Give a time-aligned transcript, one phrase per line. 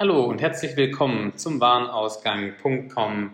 [0.00, 3.30] Hallo und herzlich willkommen zum Warenausgang.com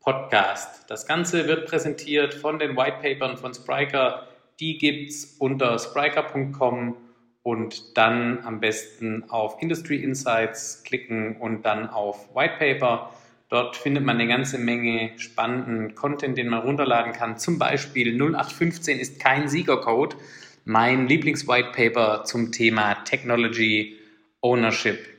[0.00, 0.88] Podcast.
[0.88, 4.26] Das Ganze wird präsentiert von den Whitepapern von Spriker.
[4.58, 6.96] Die gibt es unter spriker.com
[7.42, 13.12] und dann am besten auf Industry Insights klicken und dann auf Whitepaper.
[13.50, 17.36] Dort findet man eine ganze Menge spannenden Content, den man runterladen kann.
[17.36, 20.16] Zum Beispiel 0815 ist kein Siegercode.
[20.64, 23.98] Mein Lieblings-Whitepaper zum Thema Technology
[24.40, 25.17] Ownership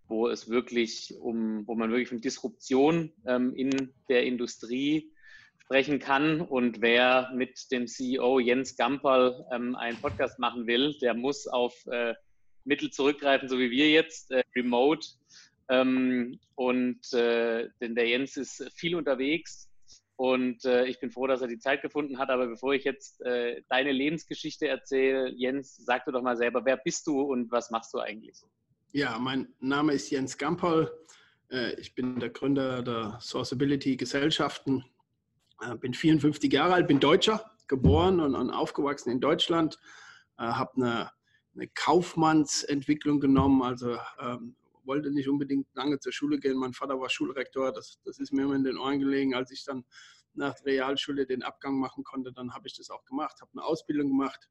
[0.06, 5.10] wo es wirklich um, wo man wirklich von Disruption ähm, in der Industrie
[5.58, 6.42] sprechen kann.
[6.42, 11.86] Und wer mit dem CEO Jens Gamperl ähm, einen Podcast machen will, der muss auf
[11.86, 12.14] äh,
[12.64, 15.06] Mittel zurückgreifen, so wie wir jetzt, äh, remote.
[15.70, 19.65] Ähm, und äh, denn der Jens ist viel unterwegs
[20.16, 22.30] und äh, ich bin froh, dass er die Zeit gefunden hat.
[22.30, 26.78] Aber bevor ich jetzt äh, deine Lebensgeschichte erzähle, Jens, sag du doch mal selber, wer
[26.78, 28.40] bist du und was machst du eigentlich?
[28.92, 30.90] Ja, mein Name ist Jens Gampol.
[31.50, 34.84] Äh, ich bin der Gründer der Sourceability Gesellschaften.
[35.60, 39.78] Äh, bin 54 Jahre alt, bin Deutscher, geboren und, und aufgewachsen in Deutschland.
[40.38, 41.10] Äh, Habe eine,
[41.54, 46.56] eine, Kaufmannsentwicklung genommen, also ähm, wollte nicht unbedingt lange zur Schule gehen.
[46.56, 49.34] Mein Vater war Schulrektor, das, das ist mir immer in den Ohren gelegen.
[49.34, 49.84] Als ich dann
[50.34, 53.64] nach der Realschule den Abgang machen konnte, dann habe ich das auch gemacht, habe eine
[53.64, 54.48] Ausbildung gemacht,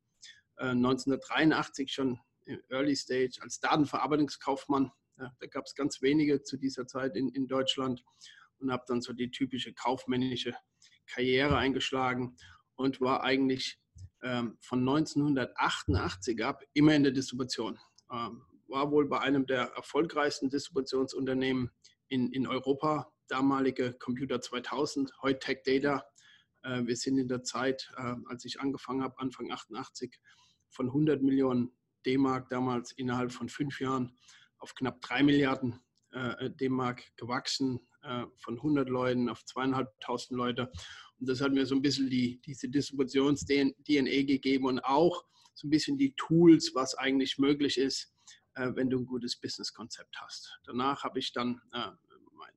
[0.58, 4.92] äh, 1983 schon im Early Stage als Datenverarbeitungskaufmann.
[5.18, 8.04] Ja, da gab es ganz wenige zu dieser Zeit in, in Deutschland
[8.60, 10.56] und habe dann so die typische kaufmännische
[11.08, 12.36] Karriere eingeschlagen
[12.76, 13.80] und war eigentlich
[14.24, 17.80] ähm, von 1988 ab immer in der Distribution.
[18.12, 21.72] Ähm, war wohl bei einem der erfolgreichsten Distributionsunternehmen
[22.08, 26.06] in, in Europa, damalige Computer 2000, heute Tech Data.
[26.64, 30.20] Äh, wir sind in der Zeit, äh, als ich angefangen habe, Anfang 88,
[30.70, 31.72] von 100 Millionen
[32.06, 34.16] D-Mark damals innerhalb von fünf Jahren
[34.58, 35.80] auf knapp drei Milliarden
[36.12, 37.80] äh, D-Mark gewachsen,
[38.38, 40.72] von 100 Leuten auf zweieinhalbtausend Leute.
[41.20, 45.26] Und das hat mir so ein bisschen die, diese Distributions-DNA gegeben und auch
[45.56, 48.15] so ein bisschen die Tools, was eigentlich möglich ist, äh,
[48.56, 50.60] wenn du ein gutes Businesskonzept hast.
[50.66, 51.92] Danach habe ich dann äh,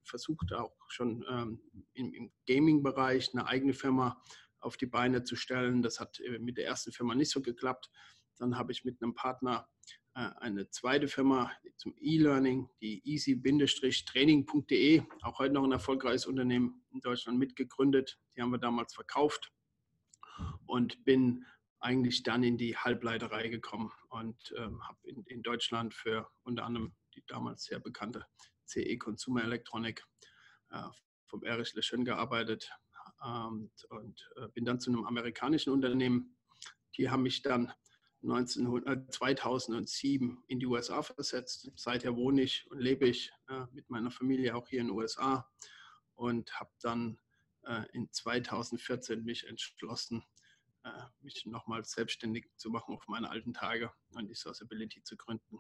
[0.03, 1.61] versucht, auch schon ähm,
[1.95, 4.23] im, im Gaming-Bereich eine eigene Firma
[4.61, 5.83] auf die Beine zu stellen.
[5.83, 7.91] Das hat äh, mit der ersten Firma nicht so geklappt.
[8.39, 9.69] Dann habe ich mit einem Partner
[10.15, 17.39] eine zweite Firma zum E-Learning, die easy-training.de, auch heute noch ein erfolgreiches Unternehmen in Deutschland
[17.39, 18.19] mitgegründet.
[18.35, 19.53] Die haben wir damals verkauft
[20.67, 21.45] und bin
[21.81, 26.95] eigentlich dann in die Halbleiterei gekommen und ähm, habe in, in, Deutschland für unter anderem
[27.15, 28.27] die damals sehr bekannte
[28.67, 30.05] CE Consumer Electronic
[30.71, 30.83] äh,
[31.27, 32.71] vom Erich Leschön gearbeitet
[33.25, 36.37] ähm, und äh, bin dann zu einem amerikanischen Unternehmen.
[36.97, 37.73] Die haben mich dann
[38.23, 41.71] 1900, 2007 in die USA versetzt.
[41.77, 45.49] Seither wohne ich und lebe ich äh, mit meiner Familie auch hier in den USA
[46.15, 47.19] und habe dann
[47.63, 50.25] äh, in 2014 mich entschlossen,
[50.89, 55.59] äh, mich nochmal selbstständig zu machen auf meine alten Tage und die Sourceability zu gründen.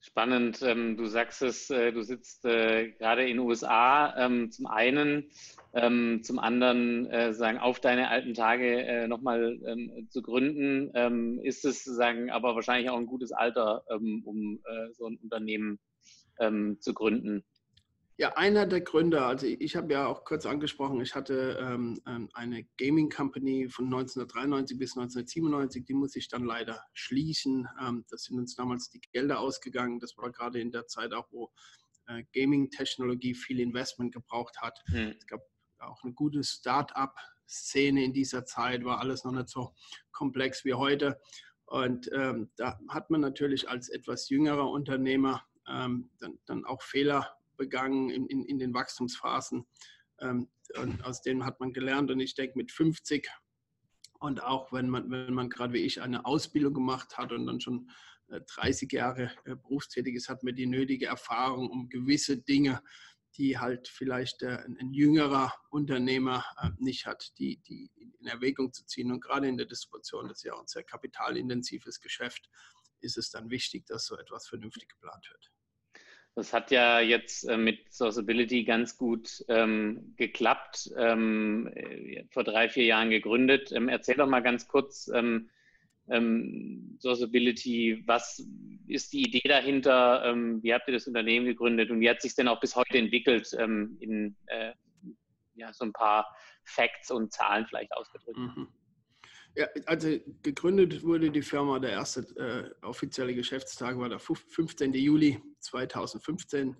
[0.00, 0.62] Spannend.
[0.62, 4.14] Ähm, du sagst es, äh, du sitzt äh, gerade in den USA.
[4.16, 5.30] Ähm, zum einen,
[5.74, 12.54] ähm, zum anderen sagen, auf deine alten Tage nochmal zu gründen, ist es sagen, aber
[12.54, 14.60] wahrscheinlich auch ein gutes Alter, um
[14.92, 15.78] so ein Unternehmen
[16.80, 17.44] zu gründen.
[18.18, 22.30] Ja, einer der Gründer, also ich habe ja auch kurz angesprochen, ich hatte ähm, ähm
[22.32, 27.68] eine Gaming Company von 1993 bis 1997, die muss ich dann leider schließen.
[27.78, 30.00] Ähm, das sind uns damals die Gelder ausgegangen.
[30.00, 31.52] Das war gerade in der Zeit auch, wo
[32.06, 34.82] äh, Gaming-Technologie viel Investment gebraucht hat.
[34.86, 35.14] Hm.
[35.18, 35.42] Es gab
[35.78, 39.74] auch eine gute Start-up-Szene in dieser Zeit, war alles noch nicht so
[40.12, 41.20] komplex wie heute.
[41.66, 47.36] Und ähm, da hat man natürlich als etwas jüngerer Unternehmer ähm, dann, dann, auch Fehler
[47.56, 49.66] begangen in, in, in den Wachstumsphasen.
[50.20, 50.48] Ähm,
[50.78, 52.10] und aus denen hat man gelernt.
[52.10, 53.28] Und ich denke, mit 50
[54.18, 57.60] und auch wenn man, wenn man gerade wie ich eine Ausbildung gemacht hat und dann
[57.60, 57.90] schon
[58.28, 62.82] 30 äh, Jahre äh, berufstätig ist, hat man die nötige Erfahrung, um gewisse Dinge,
[63.36, 66.44] die halt vielleicht äh, ein, jüngerer Unternehmer
[66.78, 69.12] nicht hat, die, die in Erwägung zu ziehen.
[69.12, 72.48] Und gerade in der Distribution, das ist ja auch ein sehr kapitalintensives Geschäft,
[73.00, 75.52] ist es dann wichtig, dass so etwas vernünftig geplant wird.
[76.36, 80.92] Das hat ja jetzt äh, mit Sourceability ganz gut ähm, geklappt.
[80.94, 83.72] Ähm, äh, vor drei, vier Jahren gegründet.
[83.72, 85.48] Ähm, erzähl doch mal ganz kurz, ähm,
[86.08, 88.46] ähm, Sourceability, was
[88.86, 90.26] ist die Idee dahinter?
[90.26, 92.98] Ähm, wie habt ihr das Unternehmen gegründet und wie hat sich denn auch bis heute
[92.98, 94.72] entwickelt in äh,
[95.54, 98.38] ja, so ein paar Facts und Zahlen vielleicht ausgedrückt?
[98.38, 98.68] Mhm.
[99.56, 104.92] Ja, also gegründet wurde die Firma, der erste äh, offizielle Geschäftstag war der 15.
[104.92, 106.76] Juli 2015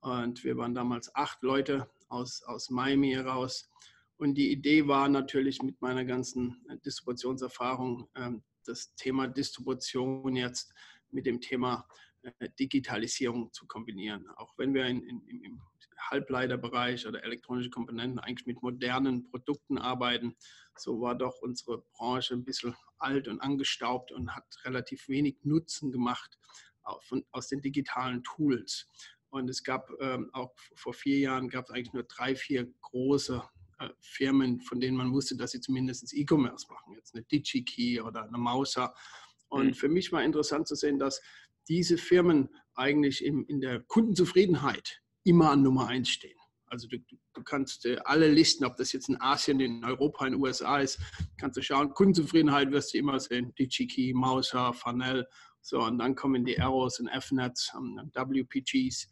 [0.00, 3.70] und wir waren damals acht Leute aus, aus Miami heraus.
[4.16, 10.74] Und die Idee war natürlich mit meiner ganzen Distributionserfahrung ähm, das Thema Distribution jetzt
[11.12, 11.86] mit dem Thema
[12.22, 14.28] äh, Digitalisierung zu kombinieren.
[14.36, 15.62] Auch wenn wir in, in, im
[16.00, 20.36] Halbleiterbereich oder elektronische Komponenten eigentlich mit modernen Produkten arbeiten,
[20.76, 25.92] so war doch unsere Branche ein bisschen alt und angestaubt und hat relativ wenig Nutzen
[25.92, 26.38] gemacht
[26.82, 28.86] aus den digitalen Tools.
[29.30, 33.42] Und es gab ähm, auch vor vier Jahren gab es eigentlich nur drei, vier große
[33.78, 36.94] äh, Firmen, von denen man wusste, dass sie zumindest E-Commerce machen.
[36.94, 38.94] Jetzt eine DigiKey oder eine Mauser.
[39.48, 39.74] Und mhm.
[39.74, 41.20] für mich war interessant zu sehen, dass
[41.68, 46.38] diese Firmen eigentlich in, in der Kundenzufriedenheit immer an Nummer eins stehen.
[46.66, 46.98] Also du,
[47.34, 50.78] du, kannst äh, alle Listen, ob das jetzt in Asien, in Europa, in den USA
[50.78, 51.00] ist,
[51.36, 51.92] kannst du schauen.
[51.92, 53.52] Kundenzufriedenheit wirst du immer sehen.
[53.58, 55.26] DigiKey, Mauser, Fanel.
[55.62, 59.08] So, und dann kommen die Arrows und Fnets, ähm, WPGs.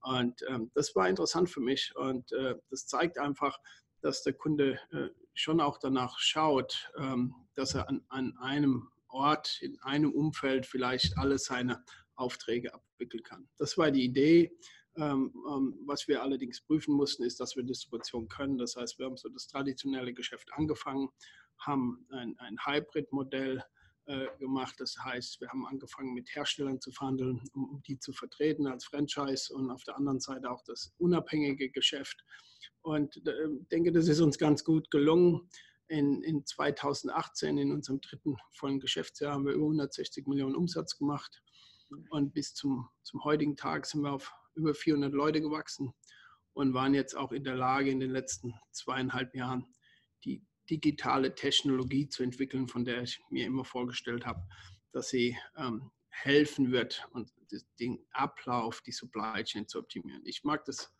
[0.00, 1.94] Und ähm, das war interessant für mich.
[1.96, 3.58] Und äh, das zeigt einfach,
[4.00, 9.58] dass der Kunde äh, schon auch danach schaut, ähm, dass er an, an einem Ort,
[9.60, 11.84] in einem Umfeld vielleicht alle seine
[12.14, 13.48] Aufträge abwickeln kann.
[13.58, 14.56] Das war die Idee.
[14.96, 18.58] Ähm, ähm, was wir allerdings prüfen mussten, ist, dass wir Distribution können.
[18.58, 21.08] Das heißt, wir haben so das traditionelle Geschäft angefangen,
[21.58, 23.64] haben ein, ein Hybrid-Modell
[24.06, 24.74] äh, gemacht.
[24.78, 28.84] Das heißt, wir haben angefangen mit Herstellern zu verhandeln, um, um, die zu vertreten als
[28.84, 32.22] Franchise und auf der anderen Seite auch das unabhängige Geschäft.
[32.82, 35.48] Und ich äh, denke, das ist uns ganz gut gelungen.
[35.88, 41.42] In, in 2018, in unserem dritten vollen Geschäftsjahr, haben wir über 160 Millionen Umsatz gemacht.
[42.10, 45.92] Und bis zum, zum heutigen Tag sind wir auf über 400 Leute gewachsen
[46.54, 49.66] und waren jetzt auch in der Lage, in den letzten zweieinhalb Jahren
[50.24, 54.46] die digitale Technologie zu entwickeln, von der ich mir immer vorgestellt habe,
[54.92, 57.32] dass sie ähm, helfen wird und
[57.80, 60.22] den Ablauf, die Supply Chain zu optimieren.
[60.24, 60.94] Ich mag das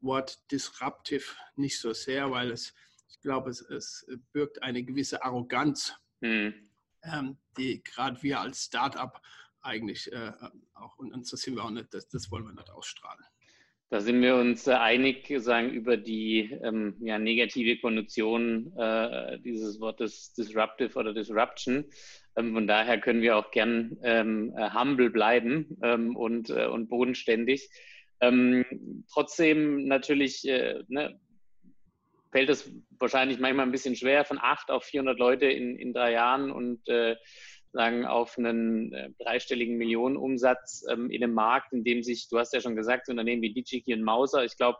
[0.00, 1.24] Wort disruptive
[1.56, 2.74] nicht so sehr, weil es,
[3.08, 6.70] ich glaube, es, es birgt eine gewisse Arroganz, mhm.
[7.02, 9.20] ähm, die gerade wir als Startup
[9.68, 10.32] eigentlich äh,
[10.74, 13.24] auch, und, so sind wir auch nicht, das, das wollen wir nicht ausstrahlen.
[13.90, 19.80] Da sind wir uns äh, einig, sagen über die ähm, ja, negative Konnotation äh, dieses
[19.80, 21.86] Wortes Disruptive oder Disruption.
[22.36, 26.88] Ähm, von daher können wir auch gern ähm, äh, humble bleiben ähm, und, äh, und
[26.88, 27.70] bodenständig.
[28.20, 28.66] Ähm,
[29.10, 31.18] trotzdem natürlich äh, ne,
[32.30, 36.12] fällt es wahrscheinlich manchmal ein bisschen schwer, von acht auf 400 Leute in, in drei
[36.12, 37.16] Jahren und äh,
[37.78, 42.52] sagen, auf einen äh, dreistelligen Millionenumsatz ähm, in einem Markt, in dem sich, du hast
[42.52, 44.78] ja schon gesagt, Unternehmen wie DigiKey und Mauser, ich glaube,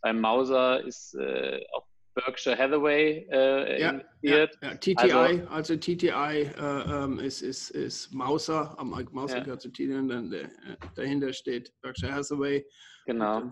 [0.00, 4.58] beim Mauser ist äh, auch Berkshire Hathaway äh, ja, investiert.
[4.62, 4.76] Ja, ja.
[4.76, 9.44] TTI, also, also TTI äh, ähm, ist, ist, ist Mauser, am Mauser ja.
[9.44, 10.48] gehört zu TTI, dann äh,
[10.96, 12.64] dahinter steht Berkshire Hathaway.
[13.04, 13.42] Genau.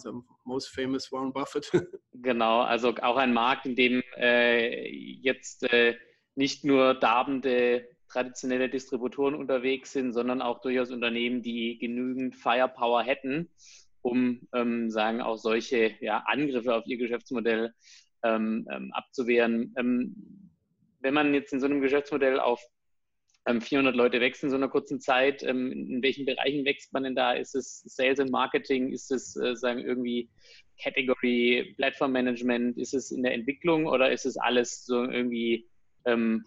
[0.45, 1.71] most famous Warren Buffett.
[2.12, 5.95] genau, also auch ein Markt, in dem äh, jetzt äh,
[6.37, 13.49] nicht nur darbende traditionelle Distributoren unterwegs sind, sondern auch durchaus Unternehmen, die genügend Firepower hätten,
[14.03, 17.75] um ähm, sagen auch solche ja, Angriffe auf ihr Geschäftsmodell
[18.23, 19.75] ähm, ähm, abzuwehren.
[19.77, 20.50] Ähm,
[21.00, 22.61] wenn man jetzt in so einem Geschäftsmodell auf
[23.47, 27.15] 400 ähm, Leute wächst in so einer kurzen Zeit, in welchen Bereichen wächst man denn
[27.15, 27.33] da?
[27.33, 28.93] Ist es Sales and Marketing?
[28.93, 30.29] Ist es äh, sagen irgendwie
[30.83, 32.77] Category, Platform Management?
[32.77, 35.67] Ist es in der Entwicklung oder ist es alles so irgendwie
[36.09, 36.45] ähm,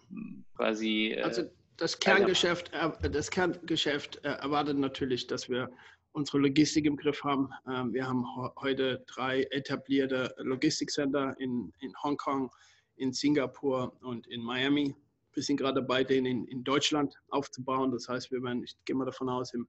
[0.56, 1.14] quasi.
[1.16, 1.42] Äh, also
[1.76, 2.70] das Kerngeschäft,
[3.02, 5.70] das Kerngeschäft äh, erwartet natürlich, dass wir
[6.12, 7.50] unsere Logistik im Griff haben.
[7.68, 8.24] Ähm, wir haben
[8.60, 12.50] heute drei etablierte Logistikcenter in, in Hongkong,
[12.96, 14.94] in Singapur und in Miami.
[15.32, 17.90] Wir sind gerade dabei, den in, in Deutschland aufzubauen.
[17.90, 19.66] Das heißt, wir werden, ich gehe mal davon aus, im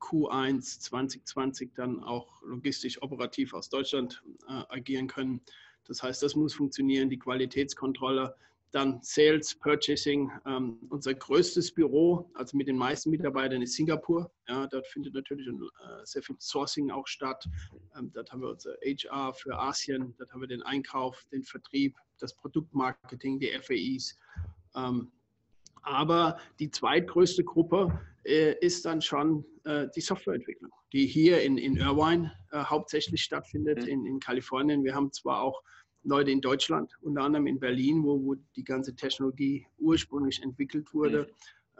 [0.00, 5.40] Q1 2020 dann auch logistisch operativ aus Deutschland äh, agieren können.
[5.86, 8.34] Das heißt, das muss funktionieren, die Qualitätskontrolle,
[8.74, 10.30] dann Sales, Purchasing.
[10.46, 14.30] Ähm, unser größtes Büro, also mit den meisten Mitarbeitern, ist Singapur.
[14.48, 15.52] Ja, dort findet natürlich äh,
[16.04, 17.44] sehr viel Sourcing auch statt.
[17.96, 21.96] Ähm, dort haben wir unser HR für Asien, dort haben wir den Einkauf, den Vertrieb,
[22.18, 24.18] das Produktmarketing, die FAIs.
[24.74, 25.12] Ähm,
[25.82, 31.76] aber die zweitgrößte Gruppe äh, ist dann schon äh, die Softwareentwicklung, die hier in, in
[31.76, 33.88] Irvine äh, hauptsächlich stattfindet, mhm.
[33.88, 34.82] in, in Kalifornien.
[34.82, 35.62] Wir haben zwar auch
[36.04, 41.28] Leute in Deutschland, unter anderem in Berlin, wo, wo die ganze Technologie ursprünglich entwickelt wurde.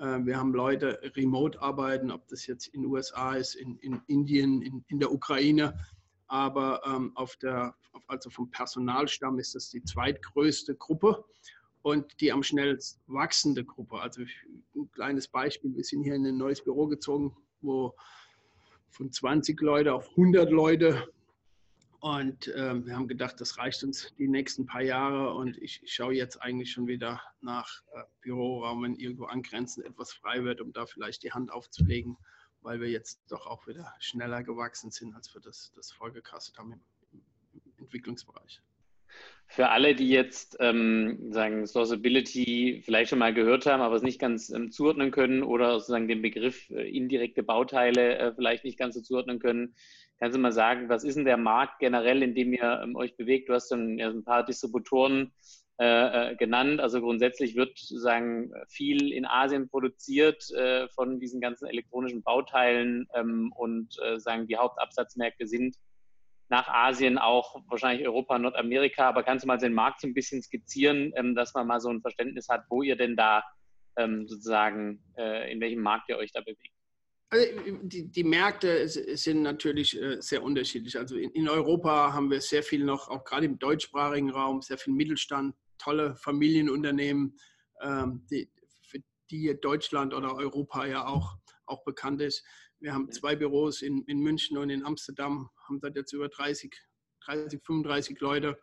[0.00, 0.26] Mhm.
[0.26, 4.62] wir haben Leute remote arbeiten, ob das jetzt in den USA ist, in, in Indien,
[4.62, 5.78] in, in der Ukraine.
[6.26, 7.76] Aber ähm, auf der,
[8.08, 11.24] also vom Personalstamm ist das die zweitgrößte Gruppe
[11.82, 14.00] und die am schnellst wachsende Gruppe.
[14.00, 14.22] Also
[14.74, 17.94] ein kleines Beispiel, wir sind hier in ein neues Büro gezogen, wo
[18.88, 21.06] von 20 Leute auf 100 Leute
[22.04, 25.32] und äh, wir haben gedacht, das reicht uns die nächsten paar Jahre.
[25.32, 30.12] Und ich, ich schaue jetzt eigentlich schon wieder nach äh, Büroraum, wenn irgendwo angrenzend etwas
[30.12, 32.18] frei wird, um da vielleicht die Hand aufzulegen,
[32.60, 36.72] weil wir jetzt doch auch wieder schneller gewachsen sind, als wir das, das vorgekastet haben
[36.72, 36.80] im,
[37.54, 38.60] im Entwicklungsbereich.
[39.46, 44.20] Für alle, die jetzt ähm, sagen Sourceability vielleicht schon mal gehört haben, aber es nicht
[44.20, 48.94] ganz ähm, zuordnen können oder sozusagen den Begriff äh, indirekte Bauteile äh, vielleicht nicht ganz
[48.94, 49.74] so zuordnen können,
[50.18, 53.16] kannst du mal sagen, was ist denn der Markt generell, in dem ihr ähm, euch
[53.16, 53.48] bewegt?
[53.48, 55.32] Du hast dann ja, ein paar Distributoren
[55.78, 56.80] äh, äh genannt.
[56.80, 63.52] Also grundsätzlich wird sozusagen viel in Asien produziert äh, von diesen ganzen elektronischen Bauteilen ähm,
[63.56, 65.76] und äh, sagen die Hauptabsatzmärkte sind
[66.48, 69.08] nach Asien auch wahrscheinlich Europa, Nordamerika.
[69.08, 71.90] Aber kannst du mal den Markt so ein bisschen skizzieren, ähm, dass man mal so
[71.90, 73.42] ein Verständnis hat, wo ihr denn da
[73.96, 76.73] ähm, sozusagen, äh, in welchem Markt ihr euch da bewegt?
[77.34, 77.46] Also
[77.82, 80.96] die, die, Märkte sind natürlich äh, sehr unterschiedlich.
[80.96, 84.78] Also in, in, Europa haben wir sehr viel noch, auch gerade im deutschsprachigen Raum, sehr
[84.78, 87.36] viel Mittelstand, tolle Familienunternehmen,
[87.80, 88.48] ähm, die,
[88.82, 88.98] für
[89.30, 91.36] die Deutschland oder Europa ja auch,
[91.66, 92.44] auch bekannt ist.
[92.78, 96.72] Wir haben zwei Büros in, in München und in Amsterdam, haben dort jetzt über 30,
[97.24, 98.56] 30 35 Leute.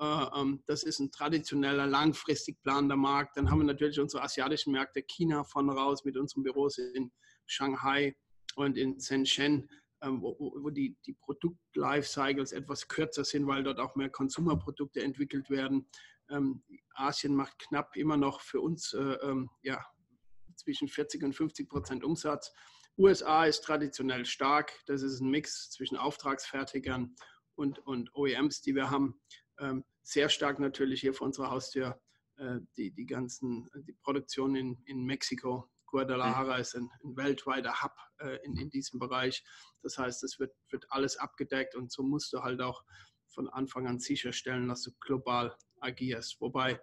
[0.00, 3.36] Äh, ähm, das ist ein traditioneller, langfristig planender Markt.
[3.36, 7.12] Dann haben wir natürlich unsere asiatischen Märkte, China von raus mit unseren Büros in
[7.46, 8.16] Shanghai
[8.54, 9.70] und in Shenzhen,
[10.02, 15.50] ähm, wo, wo die, die Produkt-Lifecycles etwas kürzer sind, weil dort auch mehr Konsumerprodukte entwickelt
[15.50, 15.88] werden.
[16.28, 16.62] Ähm,
[16.94, 19.16] Asien macht knapp immer noch für uns äh,
[19.62, 19.84] ja,
[20.56, 22.52] zwischen 40 und 50 Prozent Umsatz.
[22.98, 24.72] USA ist traditionell stark.
[24.86, 27.14] Das ist ein Mix zwischen Auftragsfertigern
[27.54, 29.20] und, und OEMs, die wir haben.
[29.58, 32.00] Ähm, sehr stark natürlich hier vor unserer Haustür
[32.36, 35.70] äh, die, die ganzen die Produktion in, in Mexiko.
[35.96, 39.42] Guadalajara ist ein, ein weltweiter Hub äh, in, in diesem Bereich.
[39.82, 42.84] Das heißt, es wird, wird alles abgedeckt und so musst du halt auch
[43.28, 46.38] von Anfang an sicherstellen, dass du global agierst.
[46.42, 46.78] Wobei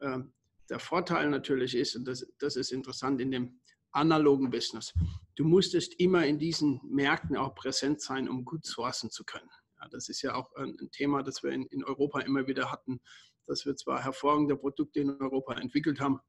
[0.00, 0.32] ähm,
[0.70, 4.94] der Vorteil natürlich ist, und das, das ist interessant in dem analogen Business.
[5.36, 9.50] Du musstest immer in diesen Märkten auch präsent sein, um gut sourcen zu können.
[9.78, 12.72] Ja, das ist ja auch ein, ein Thema, das wir in, in, Europa immer wieder
[12.72, 13.02] hatten,
[13.46, 16.20] dass wir zwar hervorragende Produkte in Europa entwickelt haben,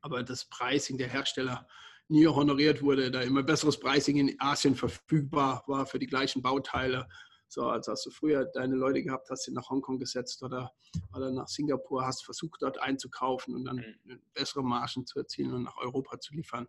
[0.00, 1.66] aber das Pricing der Hersteller
[2.08, 7.06] nie honoriert wurde, da immer besseres Pricing in Asien verfügbar war für die gleichen Bauteile
[7.50, 10.70] so, als hast du früher deine Leute gehabt, hast sie nach Hongkong gesetzt oder,
[11.14, 14.20] oder nach Singapur, hast versucht, dort einzukaufen und dann mhm.
[14.34, 16.68] bessere Margen zu erzielen und nach Europa zu liefern.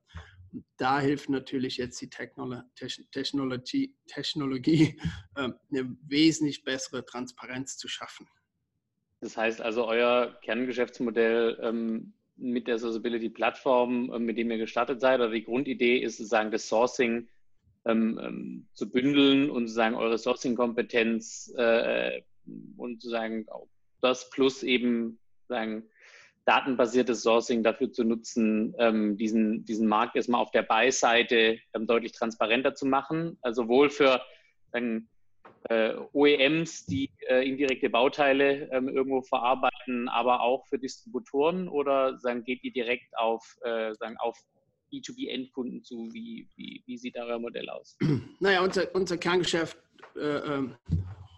[0.53, 5.01] Und da hilft natürlich jetzt die Technologie, Technologie
[5.36, 8.27] äh, eine wesentlich bessere Transparenz zu schaffen.
[9.19, 15.19] Das heißt also, euer Kerngeschäftsmodell ähm, mit der Sociability-Plattform, äh, mit dem ihr gestartet seid,
[15.19, 17.27] oder die Grundidee ist sozusagen das Sourcing
[17.86, 22.22] ähm, ähm, zu bündeln und sozusagen eure Sourcing-Kompetenz äh,
[22.77, 23.46] und sozusagen
[24.01, 25.84] das plus eben sagen,
[26.46, 32.12] datenbasiertes Sourcing dafür zu nutzen, ähm, diesen, diesen Markt erstmal auf der Buy-Seite ähm, deutlich
[32.13, 33.38] transparenter zu machen.
[33.41, 34.22] Also sowohl für
[34.72, 35.10] sagen,
[36.13, 42.63] OEMs, die äh, indirekte Bauteile ähm, irgendwo verarbeiten, aber auch für Distributoren oder sagen, geht
[42.63, 44.37] ihr direkt auf, äh, sagen, auf
[44.91, 46.09] B2B-Endkunden zu?
[46.13, 47.97] Wie, wie, wie sieht da euer Modell aus?
[48.39, 49.77] Naja, unser, unser Kerngeschäft
[50.15, 50.75] äh, ähm,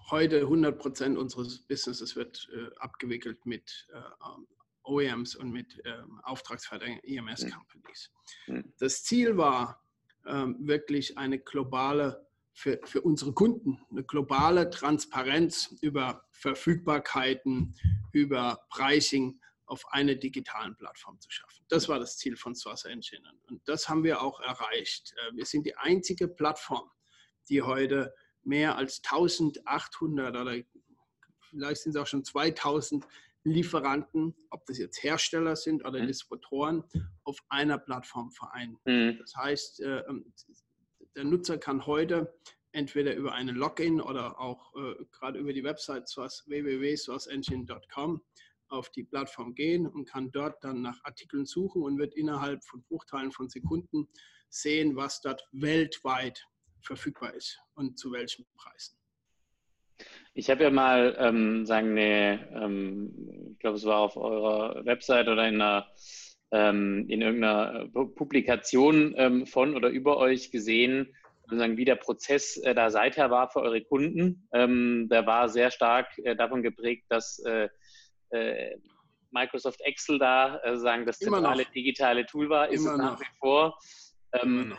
[0.09, 4.47] heute 100 Prozent unseres Businesses wird äh, abgewickelt mit äh, ähm,
[4.83, 8.11] OEMs und mit ähm, Auftragsfertigern, EMS-Companies.
[8.47, 8.73] Mhm.
[8.79, 9.77] Das Ziel war
[10.23, 17.75] wirklich eine globale, für, für unsere Kunden, eine globale Transparenz über Verfügbarkeiten,
[18.11, 21.63] über Pricing auf einer digitalen Plattform zu schaffen.
[21.69, 25.13] Das war das Ziel von Source Engine und das haben wir auch erreicht.
[25.15, 26.89] Äh, wir sind die einzige Plattform,
[27.47, 30.55] die heute mehr als 1800 oder
[31.49, 33.05] vielleicht sind es auch schon 2000
[33.43, 36.07] Lieferanten, ob das jetzt Hersteller sind oder mhm.
[36.07, 36.83] Distributoren,
[37.23, 38.77] auf einer Plattform vereinen.
[38.85, 39.17] Mhm.
[39.19, 40.31] Das heißt, äh, ähm,
[41.15, 42.33] der Nutzer kann heute
[42.71, 48.21] entweder über einen Login oder auch äh, gerade über die Website www.sourceengine.com
[48.69, 52.81] auf die Plattform gehen und kann dort dann nach Artikeln suchen und wird innerhalb von
[52.83, 54.07] Bruchteilen von Sekunden
[54.49, 56.47] sehen, was dort weltweit
[56.81, 58.95] verfügbar ist und zu welchen Preisen.
[60.33, 65.27] Ich habe ja mal ähm, sagen eine, ähm, ich glaube, es war auf eurer Website
[65.27, 65.87] oder in einer
[66.51, 71.13] ähm, in irgendeiner Publikation ähm, von oder über euch gesehen,
[71.49, 74.47] sagen, wie der Prozess äh, da seither war für eure Kunden.
[74.53, 77.69] Ähm, der war sehr stark äh, davon geprägt, dass äh,
[78.31, 78.77] äh
[79.33, 83.21] Microsoft Excel da äh, sagen das zentrale digitale Tool war, ist Immer es nach noch.
[83.21, 83.79] wie vor.
[84.33, 84.73] Ähm,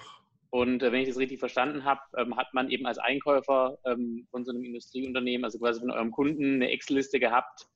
[0.50, 4.26] und äh, wenn ich das richtig verstanden habe, ähm, hat man eben als Einkäufer ähm,
[4.30, 7.66] von so einem Industrieunternehmen, also quasi von eurem Kunden, eine Excel-Liste gehabt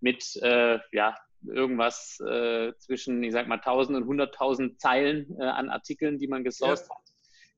[0.00, 1.16] mit äh, ja,
[1.46, 6.44] irgendwas äh, zwischen, ich sag mal, 1000 und 100.000 Zeilen äh, an Artikeln, die man
[6.44, 6.94] gesourced ja.
[6.94, 7.02] hat.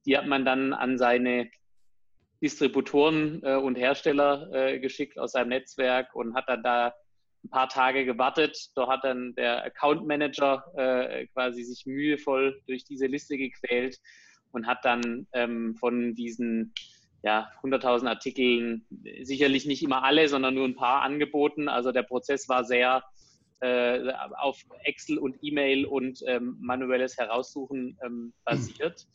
[0.07, 1.51] Die hat man dann an seine
[2.43, 6.95] Distributoren äh, und Hersteller äh, geschickt aus seinem Netzwerk und hat dann da
[7.45, 8.57] ein paar Tage gewartet.
[8.77, 10.65] Dort hat dann der Account Manager
[11.33, 13.99] quasi sich mühevoll durch diese Liste gequält
[14.53, 16.73] und hat dann ähm, von diesen
[17.23, 18.87] ja, 100.000 Artikeln
[19.23, 21.69] sicherlich nicht immer alle, sondern nur ein paar angeboten.
[21.69, 23.03] Also der Prozess war sehr
[23.63, 29.07] äh, auf Excel und E-Mail und ähm, manuelles Heraussuchen ähm, basiert.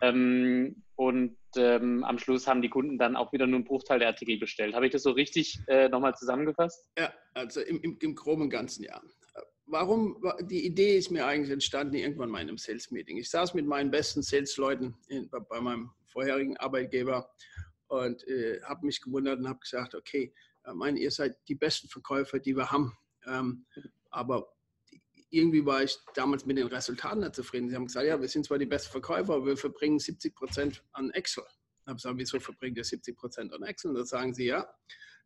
[0.00, 4.08] Ähm, und ähm, am Schluss haben die Kunden dann auch wieder nur einen Bruchteil der
[4.08, 4.74] Artikel bestellt.
[4.74, 6.88] Habe ich das so richtig äh, nochmal zusammengefasst?
[6.96, 9.02] Ja, also im, im, im groben ganzen Jahr
[9.68, 13.18] warum, die Idee ist mir eigentlich entstanden irgendwann mal in einem Sales-Meeting.
[13.18, 14.96] Ich saß mit meinen besten Sales-Leuten
[15.48, 17.30] bei meinem vorherigen Arbeitgeber
[17.88, 20.32] und äh, habe mich gewundert und habe gesagt, okay,
[20.66, 22.96] ich meine, ihr seid die besten Verkäufer, die wir haben.
[23.28, 23.66] Ähm,
[24.10, 24.52] aber
[25.30, 27.68] irgendwie war ich damals mit den Resultaten nicht zufrieden.
[27.68, 30.82] Sie haben gesagt, ja, wir sind zwar die besten Verkäufer, aber wir verbringen 70 Prozent
[30.92, 31.44] an Excel.
[31.46, 33.90] Ich habe gesagt, wieso verbringt ihr 70 Prozent an Excel?
[33.90, 34.68] Und da sagen sie, ja,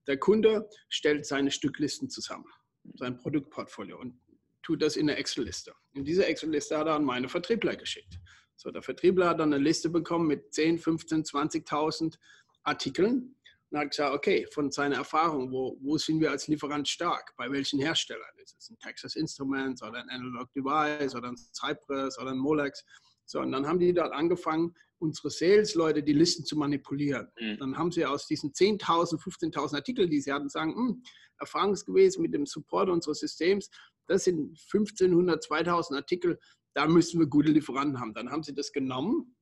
[0.07, 2.47] der Kunde stellt seine Stücklisten zusammen,
[2.95, 3.99] sein Produktportfolio.
[3.99, 4.19] Und
[4.62, 5.75] tut das in eine Excel-Liste.
[5.93, 8.19] In diese Excel-Liste hat er an meine Vertriebler geschickt.
[8.57, 12.17] So, der Vertriebler hat dann eine Liste bekommen mit 10, 15, 20.000
[12.62, 13.35] Artikeln
[13.73, 17.33] und hat gesagt, okay, von seiner Erfahrung, wo, wo sind wir als Lieferant stark?
[17.39, 18.23] Bei welchen Herstellern?
[18.37, 22.85] Ist es ein Texas Instruments oder ein Analog Device oder ein Cypress oder ein Molex?
[23.25, 27.29] So, und dann haben die dort angefangen, unsere Sales-Leute die Listen zu manipulieren.
[27.41, 27.59] Mhm.
[27.59, 31.03] Dann haben sie aus diesen 10.000, 15.000 Artikeln, die sie hatten, sagen, hm,
[31.39, 33.71] erfahrungsgemäß mit dem Support unseres Systems,
[34.07, 36.39] das sind 1500, 2000 Artikel,
[36.75, 38.13] da müssen wir gute Lieferanten haben.
[38.13, 39.35] Dann haben sie das genommen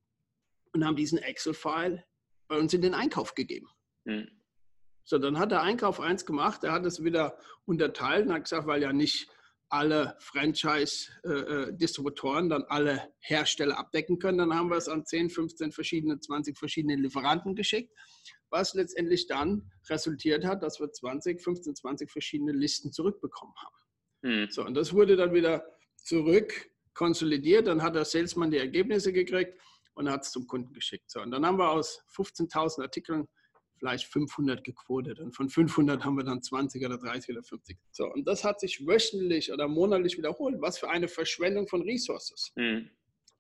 [0.73, 2.05] und haben diesen Excel-File
[2.47, 3.66] bei uns in den Einkauf gegeben.
[4.04, 4.28] Mhm.
[5.04, 8.66] So, dann hat der Einkauf eins gemacht, er hat es wieder unterteilt und hat gesagt,
[8.66, 9.28] weil ja nicht
[9.68, 14.38] alle Franchise-Distributoren dann alle Hersteller abdecken können.
[14.38, 17.94] Dann haben wir es an 10, 15 verschiedene, 20 verschiedene Lieferanten geschickt,
[18.50, 23.76] was letztendlich dann resultiert hat, dass wir 20, 15, 20 verschiedene Listen zurückbekommen haben.
[24.22, 24.48] Mhm.
[24.50, 25.64] So, und das wurde dann wieder
[25.96, 27.68] zurück konsolidiert.
[27.68, 29.56] Dann hat der Salesman die Ergebnisse gekriegt
[29.94, 31.08] und hat es zum Kunden geschickt.
[31.10, 33.28] So, und dann haben wir aus 15.000 Artikeln
[33.81, 35.19] vielleicht 500 gequotet.
[35.19, 37.79] Und von 500 haben wir dann 20 oder 30 oder 50.
[37.90, 40.57] So, und das hat sich wöchentlich oder monatlich wiederholt.
[40.61, 42.53] Was für eine Verschwendung von Resources.
[42.57, 42.90] Mhm.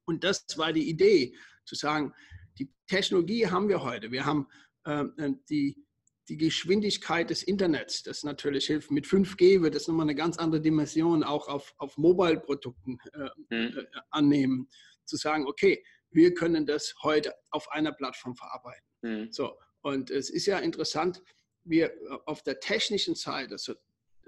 [0.06, 2.12] Und das war die Idee, zu sagen,
[2.58, 4.10] die Technologie haben wir heute.
[4.10, 4.48] Wir haben
[4.86, 5.84] ähm, äh, die,
[6.28, 8.90] die Geschwindigkeit des Internets, das natürlich hilft.
[8.90, 13.78] Mit 5G wird es nochmal eine ganz andere Dimension auch auf, auf Mobile-Produkten äh, mhm.
[13.78, 14.68] äh, annehmen.
[15.04, 18.86] Zu sagen, okay, wir können das heute auf einer Plattform verarbeiten.
[19.02, 19.32] Mhm.
[19.32, 21.22] So, und es ist ja interessant,
[21.64, 21.92] wir
[22.26, 23.74] auf der technischen Seite also,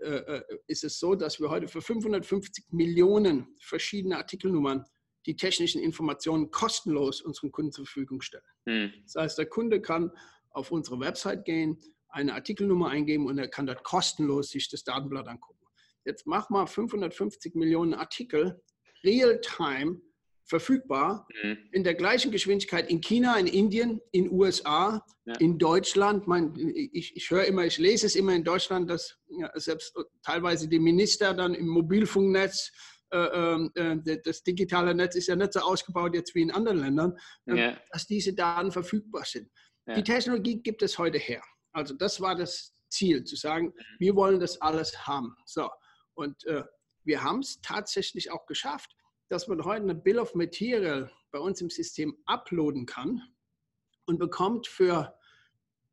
[0.03, 4.85] äh, äh, ist es so, dass wir heute für 550 Millionen verschiedene Artikelnummern
[5.27, 8.43] die technischen Informationen kostenlos unseren Kunden zur Verfügung stellen.
[8.67, 8.93] Hm.
[9.05, 10.11] Das heißt, der Kunde kann
[10.51, 15.29] auf unsere Website gehen, eine Artikelnummer eingeben und er kann dort kostenlos sich das Datenblatt
[15.29, 15.65] angucken.
[16.05, 18.61] Jetzt mach mal 550 Millionen Artikel
[19.05, 20.01] real-time
[20.45, 21.59] verfügbar mhm.
[21.73, 25.35] in der gleichen Geschwindigkeit in China, in Indien, in USA, ja.
[25.39, 26.27] in Deutschland.
[26.27, 26.55] Mein,
[26.93, 30.81] ich, ich höre immer, ich lese es immer in Deutschland, dass ja, selbst teilweise die
[30.81, 32.73] Minister dann im Mobilfunknetz
[33.13, 36.79] äh, ähm, äh, das digitale Netz ist ja nicht so ausgebaut jetzt wie in anderen
[36.79, 37.77] Ländern, äh, ja.
[37.91, 39.51] dass diese Daten verfügbar sind.
[39.97, 41.43] Die Technologie gibt es heute her.
[41.73, 43.97] Also das war das Ziel, zu sagen, mhm.
[43.99, 45.35] wir wollen das alles haben.
[45.45, 45.69] So,
[46.15, 46.63] und äh,
[47.05, 48.95] wir haben es tatsächlich auch geschafft,
[49.33, 53.23] dass man heute eine Bill of Material bei uns im System uploaden kann
[54.05, 55.19] und bekommt für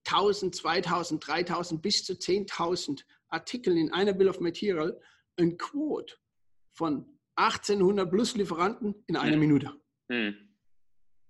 [0.08, 4.99] 1000, 2000, 3000 bis zu 10.000 Artikel in einer Bill of Material
[5.38, 6.15] ein Quote
[6.73, 9.39] von 1800 plus Lieferanten in einer mhm.
[9.39, 9.71] Minute.
[10.10, 10.36] Mhm.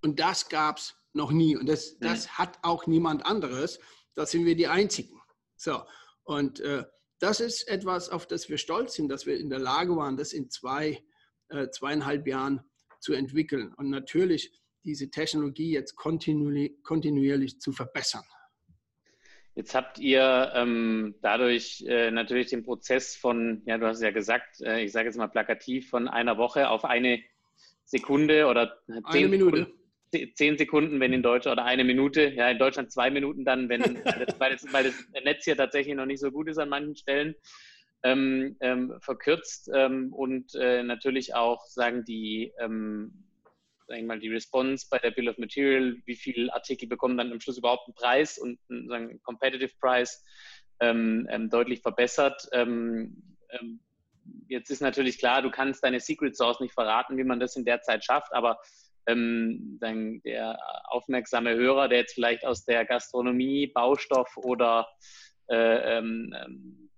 [0.01, 1.55] Und das gab es noch nie.
[1.55, 1.97] Und das, mhm.
[2.05, 3.79] das hat auch niemand anderes.
[4.15, 5.21] Da sind wir die Einzigen.
[5.57, 5.83] So,
[6.23, 6.85] und äh,
[7.19, 10.33] das ist etwas, auf das wir stolz sind, dass wir in der Lage waren, das
[10.33, 11.03] in zwei,
[11.49, 12.62] äh, zweieinhalb Jahren
[12.99, 13.73] zu entwickeln.
[13.75, 14.51] Und natürlich
[14.83, 18.23] diese Technologie jetzt kontinuierlich, kontinuierlich zu verbessern.
[19.55, 24.62] Jetzt habt ihr ähm, dadurch äh, natürlich den Prozess von, ja, du hast ja gesagt,
[24.62, 27.21] äh, ich sage jetzt mal plakativ, von einer Woche auf eine
[27.83, 29.57] Sekunde oder zehn eine Minute.
[30.12, 33.67] Sekunden, zehn Sekunden, wenn in Deutschland, oder eine Minute, ja, in Deutschland zwei Minuten dann,
[33.67, 33.81] wenn,
[34.39, 37.35] weil, das, weil das Netz hier tatsächlich noch nicht so gut ist an manchen Stellen,
[38.03, 43.25] ähm, ähm, verkürzt ähm, und äh, natürlich auch, sagen die, ähm,
[43.88, 47.31] sag ich mal, die Response bei der Bill of Material, wie viele Artikel bekommen dann
[47.31, 50.23] am Schluss überhaupt einen Preis und einen, sagen, Competitive Price
[50.79, 52.47] ähm, ähm, deutlich verbessert.
[54.47, 57.65] Jetzt ist natürlich klar, du kannst deine Secret Source nicht verraten, wie man das in
[57.65, 58.59] der Zeit schafft, aber
[59.05, 64.88] dann der aufmerksame Hörer, der jetzt vielleicht aus der Gastronomie, Baustoff oder
[65.49, 66.88] äh, ähm,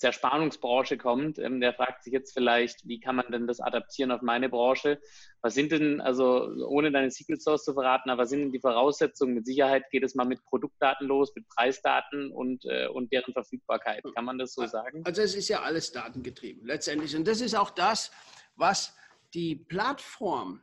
[0.00, 4.22] Zerspannungsbranche kommt, ähm, der fragt sich jetzt vielleicht, wie kann man denn das adaptieren auf
[4.22, 4.98] meine Branche?
[5.42, 8.60] Was sind denn, also ohne deine Secret Source zu verraten, aber was sind denn die
[8.60, 9.34] Voraussetzungen?
[9.34, 14.02] Mit Sicherheit geht es mal mit Produktdaten los, mit Preisdaten und, äh, und deren Verfügbarkeit.
[14.14, 15.02] Kann man das so sagen?
[15.04, 17.14] Also es ist ja alles datengetrieben letztendlich.
[17.14, 18.10] Und das ist auch das,
[18.56, 18.96] was
[19.34, 20.62] die Plattform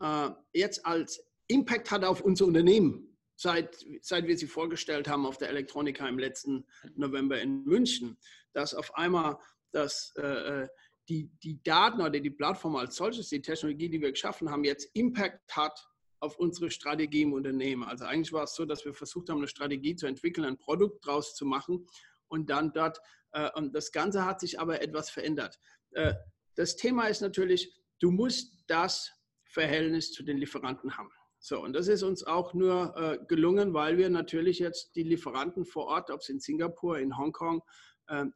[0.00, 5.38] äh, jetzt als Impact hat auf unser Unternehmen seit, seit wir sie vorgestellt haben auf
[5.38, 8.18] der Elektronika im letzten November in München,
[8.52, 9.38] dass auf einmal
[9.72, 10.68] das, äh, äh,
[11.08, 14.90] die, die Daten oder die Plattform als solches, die Technologie, die wir geschaffen haben, jetzt
[14.94, 15.88] Impact hat
[16.20, 17.84] auf unsere Strategie im Unternehmen.
[17.84, 21.06] Also eigentlich war es so, dass wir versucht haben, eine Strategie zu entwickeln, ein Produkt
[21.06, 21.86] draus zu machen
[22.28, 23.00] und dann dort,
[23.32, 25.58] äh, und das Ganze hat sich aber etwas verändert.
[25.92, 26.14] Äh,
[26.56, 29.12] das Thema ist natürlich, du musst das
[29.44, 31.10] Verhältnis zu den Lieferanten haben.
[31.40, 35.64] So, und das ist uns auch nur äh, gelungen, weil wir natürlich jetzt die Lieferanten
[35.64, 37.62] vor Ort, ob es in Singapur, in Hongkong,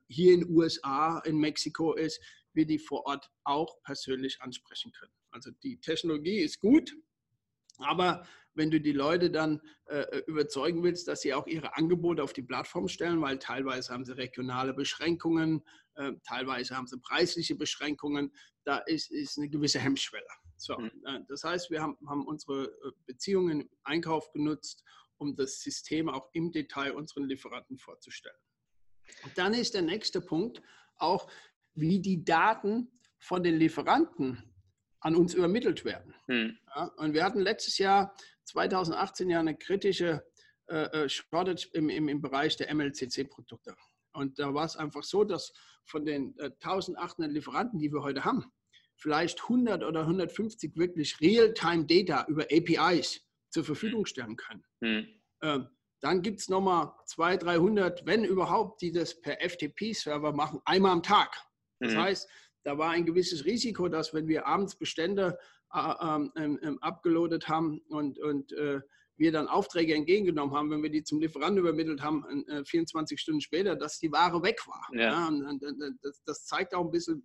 [0.09, 2.21] hier in den USA, in Mexiko ist,
[2.53, 5.13] wir die vor Ort auch persönlich ansprechen können.
[5.31, 6.95] Also die Technologie ist gut,
[7.79, 12.33] aber wenn du die Leute dann äh, überzeugen willst, dass sie auch ihre Angebote auf
[12.33, 15.63] die Plattform stellen, weil teilweise haben sie regionale Beschränkungen,
[15.95, 18.33] äh, teilweise haben sie preisliche Beschränkungen,
[18.65, 20.27] da ist, ist eine gewisse Hemmschwelle.
[20.57, 20.91] So, mhm.
[21.07, 24.85] äh, das heißt, wir haben, haben unsere äh, Beziehungen im Einkauf genutzt,
[25.17, 28.37] um das System auch im Detail unseren Lieferanten vorzustellen.
[29.35, 30.63] Dann ist der nächste Punkt
[30.97, 31.31] auch,
[31.75, 34.43] wie die Daten von den Lieferanten
[35.01, 36.15] an uns übermittelt werden.
[36.27, 36.59] Mhm.
[36.75, 40.25] Ja, und wir hatten letztes Jahr, 2018, ja eine kritische
[40.69, 43.75] äh, äh, Shortage im, im, im Bereich der MLCC-Produkte.
[44.13, 45.53] Und da war es einfach so, dass
[45.85, 48.45] von den äh, 1800 Lieferanten, die wir heute haben,
[48.97, 53.21] vielleicht 100 oder 150 wirklich Real-Time-Data über APIs
[53.51, 54.65] zur Verfügung stellen können.
[54.81, 55.09] Mhm.
[55.43, 55.69] Ähm,
[56.03, 61.03] dann gibt es nochmal 200, 300, wenn überhaupt, die das per FTP-Server machen, einmal am
[61.03, 61.35] Tag.
[61.79, 61.99] Das mhm.
[61.99, 62.29] heißt,
[62.65, 65.39] da war ein gewisses Risiko, dass wenn wir abends Bestände
[65.73, 68.81] äh, ähm, ähm, ähm abgeloadet haben und, und äh,
[69.17, 73.41] wir dann Aufträge entgegengenommen haben, wenn wir die zum Lieferanten übermittelt haben, äh, 24 Stunden
[73.41, 74.89] später, dass die Ware weg war.
[74.93, 75.01] Ja.
[75.01, 77.23] Ja, und, und, und das, das, zeigt auch ein bisschen,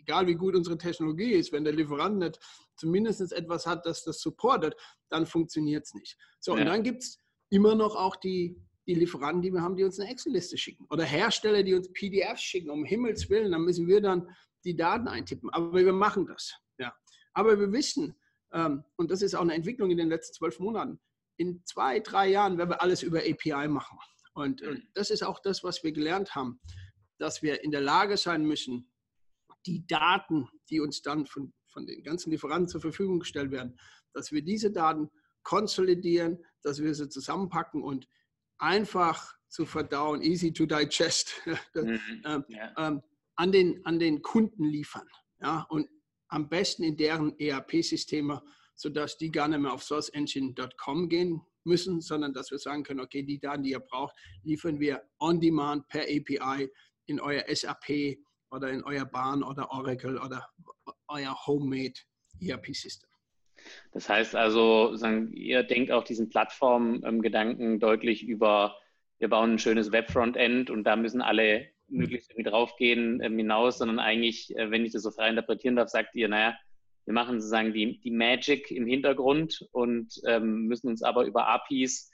[0.00, 2.40] egal wie gut unsere Technologie ist, wenn der Lieferant nicht
[2.76, 4.74] zumindest etwas hat, das das supportet,
[5.10, 6.16] dann funktioniert es nicht.
[6.40, 6.62] So, ja.
[6.62, 9.98] und dann gibt es immer noch auch die, die Lieferanten, die wir haben, die uns
[9.98, 10.86] eine Excel-Liste schicken.
[10.90, 14.28] Oder Hersteller, die uns PDFs schicken, um Himmels Willen, dann müssen wir dann
[14.64, 15.50] die Daten eintippen.
[15.50, 16.54] Aber wir machen das.
[16.78, 16.94] Ja.
[17.32, 18.14] Aber wir wissen,
[18.52, 21.00] ähm, und das ist auch eine Entwicklung in den letzten zwölf Monaten,
[21.36, 23.98] in zwei, drei Jahren werden wir alles über API machen.
[24.34, 26.60] Und, und das ist auch das, was wir gelernt haben,
[27.18, 28.90] dass wir in der Lage sein müssen,
[29.66, 33.78] die Daten, die uns dann von, von den ganzen Lieferanten zur Verfügung gestellt werden,
[34.12, 35.10] dass wir diese Daten
[35.42, 38.08] konsolidieren, dass wir sie zusammenpacken und
[38.58, 41.34] einfach zu verdauen, easy to digest,
[41.74, 42.00] mhm.
[42.24, 42.72] ähm, ja.
[42.76, 43.02] ähm,
[43.36, 45.08] an, den, an den Kunden liefern.
[45.40, 45.66] Ja?
[45.70, 45.88] Und
[46.28, 48.42] am besten in deren ERP-Systeme,
[48.74, 53.22] sodass die gar nicht mehr auf sourceengine.com gehen müssen, sondern dass wir sagen können, okay,
[53.22, 56.70] die Daten, die ihr braucht, liefern wir on demand per API
[57.06, 58.18] in euer SAP
[58.50, 60.48] oder in euer Bahn oder Oracle oder
[61.08, 61.94] euer Homemade
[62.40, 63.07] ERP-System.
[63.92, 64.94] Das heißt also,
[65.32, 68.76] ihr denkt auch diesen Plattform-Gedanken deutlich über,
[69.18, 73.98] wir bauen ein schönes Web-Frontend und da müssen alle möglichst irgendwie draufgehen ähm, hinaus, sondern
[73.98, 76.56] eigentlich, äh, wenn ich das so frei interpretieren darf, sagt ihr, naja,
[77.06, 82.10] wir machen sozusagen die, die Magic im Hintergrund und ähm, müssen uns aber über APIs,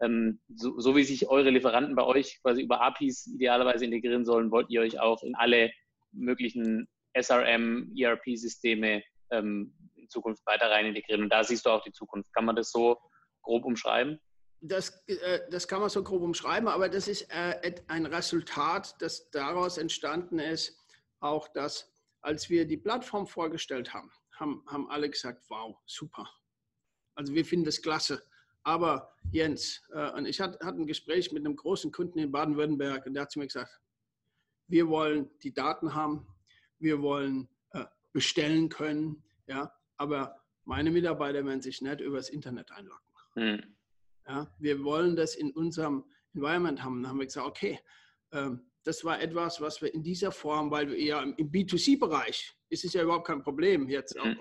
[0.00, 4.50] ähm, so, so, wie sich eure Lieferanten bei euch quasi über APIs idealerweise integrieren sollen,
[4.50, 5.72] wollt ihr euch auch in alle
[6.12, 9.72] möglichen SRM, ERP-Systeme ähm,
[10.04, 11.24] in Zukunft weiter rein integrieren.
[11.24, 12.32] Und da siehst du auch die Zukunft.
[12.34, 12.98] Kann man das so
[13.42, 14.20] grob umschreiben?
[14.60, 19.30] Das, äh, das kann man so grob umschreiben, aber das ist äh, ein Resultat, das
[19.30, 20.78] daraus entstanden ist,
[21.20, 26.26] auch dass, als wir die Plattform vorgestellt haben, haben, haben alle gesagt, wow, super.
[27.14, 28.22] Also wir finden das klasse.
[28.62, 33.14] Aber Jens, äh, und ich hatte, ein Gespräch mit einem großen Kunden in Baden-Württemberg und
[33.14, 33.80] der hat zu mir gesagt,
[34.68, 36.26] wir wollen die Daten haben,
[36.78, 37.48] wir wollen
[38.14, 43.04] bestellen können, ja, aber meine Mitarbeiter werden sich nicht übers Internet einloggen.
[43.34, 43.76] Hm.
[44.26, 46.04] Ja, wir wollen das in unserem
[46.34, 47.02] Environment haben.
[47.02, 47.78] Dann haben wir gesagt, okay,
[48.32, 52.84] ähm, das war etwas, was wir in dieser Form, weil wir ja im, B2C-Bereich, ist
[52.84, 54.16] es ja überhaupt kein Problem jetzt.
[54.16, 54.38] Mhm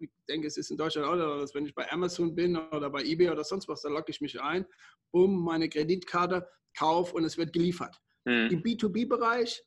[0.00, 3.02] ich denke, es ist in Deutschland auch dass wenn ich bei Amazon bin oder bei
[3.02, 4.66] eBay oder sonst was, da logge ich mich ein,
[5.10, 8.00] bumm, meine Kreditkarte, kauf und es wird geliefert.
[8.24, 8.48] Mhm.
[8.50, 9.62] Im B2B-Bereich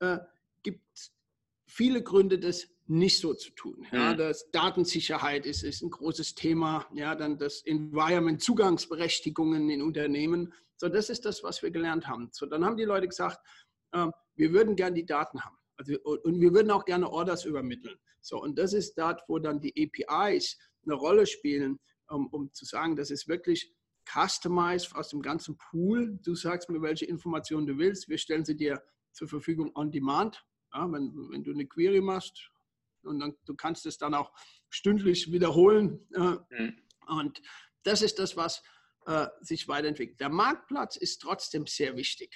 [0.00, 0.18] äh,
[0.62, 1.12] gibt es
[1.66, 3.86] viele Gründe, das nicht so zu tun.
[3.92, 4.18] Ja, mhm.
[4.18, 6.86] das Datensicherheit ist, ist ein großes Thema.
[6.94, 10.52] Ja, dann das Environment, Zugangsberechtigungen in Unternehmen.
[10.76, 12.28] So, das ist das, was wir gelernt haben.
[12.32, 13.38] So, dann haben die Leute gesagt,
[13.92, 15.56] äh, wir würden gerne die Daten haben.
[15.76, 17.96] Also, und wir würden auch gerne Orders übermitteln.
[18.20, 22.64] So, und das ist dort, wo dann die APIs eine Rolle spielen, um, um zu
[22.64, 23.72] sagen, das ist wirklich
[24.08, 26.18] customized aus dem ganzen Pool.
[26.22, 28.08] Du sagst mir, welche Informationen du willst.
[28.08, 30.44] Wir stellen sie dir zur Verfügung on demand.
[30.76, 32.50] Ja, wenn, wenn du eine Query machst
[33.02, 34.30] und dann, du kannst es dann auch
[34.68, 36.06] stündlich wiederholen.
[36.14, 36.82] Äh, mhm.
[37.06, 37.40] Und
[37.82, 38.62] das ist das, was
[39.06, 40.20] äh, sich weiterentwickelt.
[40.20, 42.34] Der Marktplatz ist trotzdem sehr wichtig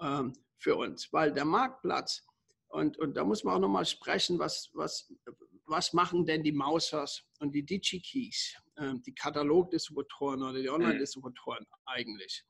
[0.00, 2.24] ähm, für uns, weil der Marktplatz
[2.68, 5.12] und, und da muss man auch nochmal sprechen, was, was,
[5.64, 12.44] was machen denn die Mausers und die DigiKeys, äh, die Katalogdistributoren oder die Online-Distributoren eigentlich?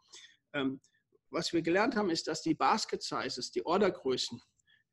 [0.53, 0.81] Ähm,
[1.31, 4.41] was wir gelernt haben, ist, dass die Basket Sizes, die Ordergrößen,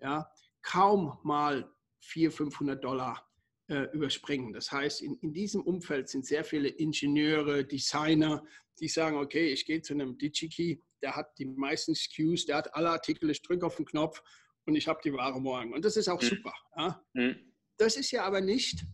[0.03, 0.29] ja,
[0.61, 1.69] kaum mal
[2.01, 3.27] 400, 500 Dollar
[3.67, 4.53] äh, überspringen.
[4.53, 8.43] Das heißt, in, in diesem Umfeld sind sehr viele Ingenieure, Designer,
[8.79, 12.75] die sagen, okay, ich gehe zu einem DigiKey, der hat die meisten SKUs, der hat
[12.75, 14.21] alle Artikel, ich drücke auf den Knopf
[14.65, 15.73] und ich habe die Ware morgen.
[15.73, 16.25] Und das ist auch mhm.
[16.25, 16.53] super.
[16.77, 17.03] Ja.
[17.13, 17.53] Mhm.
[17.77, 18.85] Das ist ja aber nicht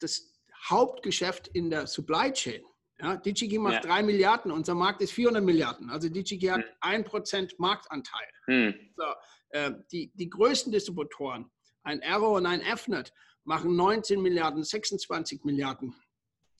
[0.00, 0.34] das
[0.68, 2.62] Hauptgeschäft in der Supply Chain.
[3.00, 3.90] Ja, DigiKey macht ja.
[3.90, 5.90] 3 Milliarden, unser Markt ist 400 Milliarden.
[5.90, 7.04] Also DigiKey hat mhm.
[7.04, 8.28] 1% Marktanteil.
[8.46, 8.92] Mhm.
[8.96, 9.04] So,
[9.92, 11.50] die, die größten Distributoren,
[11.82, 13.12] ein Arrow und ein Fnet,
[13.44, 15.94] machen 19 Milliarden, 26 Milliarden.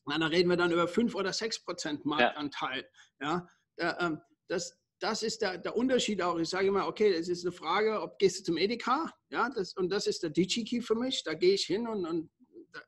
[0.07, 2.89] Na, da reden wir dann über 5 oder 6% Marktanteil.
[3.21, 3.49] Ja.
[3.79, 6.39] ja äh, ähm, das, das ist der, der Unterschied auch.
[6.39, 9.75] Ich sage immer, okay, es ist eine Frage, ob gehst du zum Edeka, ja, das,
[9.75, 11.23] und das ist der DigiKey für mich.
[11.25, 12.31] Da gehe ich hin und, und
[12.73, 12.81] da,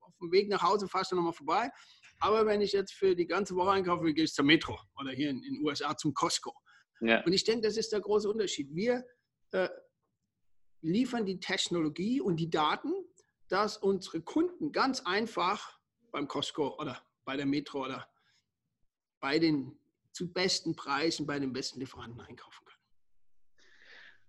[0.00, 1.70] auf dem Weg nach Hause fahre ich dann nochmal vorbei.
[2.20, 5.30] Aber wenn ich jetzt für die ganze Woche einkaufe, gehe ich zur Metro oder hier
[5.30, 6.54] in den USA zum Costco.
[7.00, 7.24] Ja.
[7.24, 8.68] Und ich denke, das ist der große Unterschied.
[8.74, 9.04] Wir
[9.52, 9.68] äh,
[10.80, 12.92] liefern die Technologie und die Daten,
[13.48, 15.78] dass unsere Kunden ganz einfach
[16.10, 18.08] beim Costco oder bei der Metro oder
[19.20, 19.78] bei den
[20.12, 22.78] zu besten Preisen bei den besten Lieferanten einkaufen können.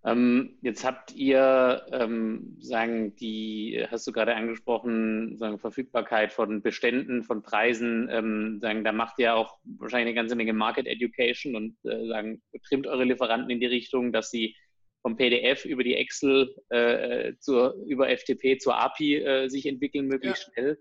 [0.05, 7.23] Ähm, jetzt habt ihr, ähm, sagen die, hast du gerade angesprochen, sagen Verfügbarkeit von Beständen,
[7.23, 11.75] von Preisen, ähm, sagen, da macht ihr auch wahrscheinlich eine ganze Menge Market Education und
[11.83, 14.55] äh, sagen, trimmt eure Lieferanten in die Richtung, dass sie
[15.01, 20.47] vom PDF über die Excel äh, zur, über FTP zur API äh, sich entwickeln, möglichst
[20.47, 20.53] ja.
[20.53, 20.79] schnell.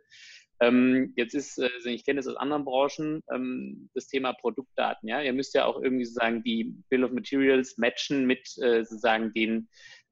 [0.60, 5.08] Ähm, jetzt ist, äh, ich kenne das aus anderen Branchen, ähm, das Thema Produktdaten.
[5.08, 9.32] Ja, ihr müsst ja auch irgendwie sozusagen die Bill of Materials matchen mit äh, sozusagen
[9.32, 9.68] den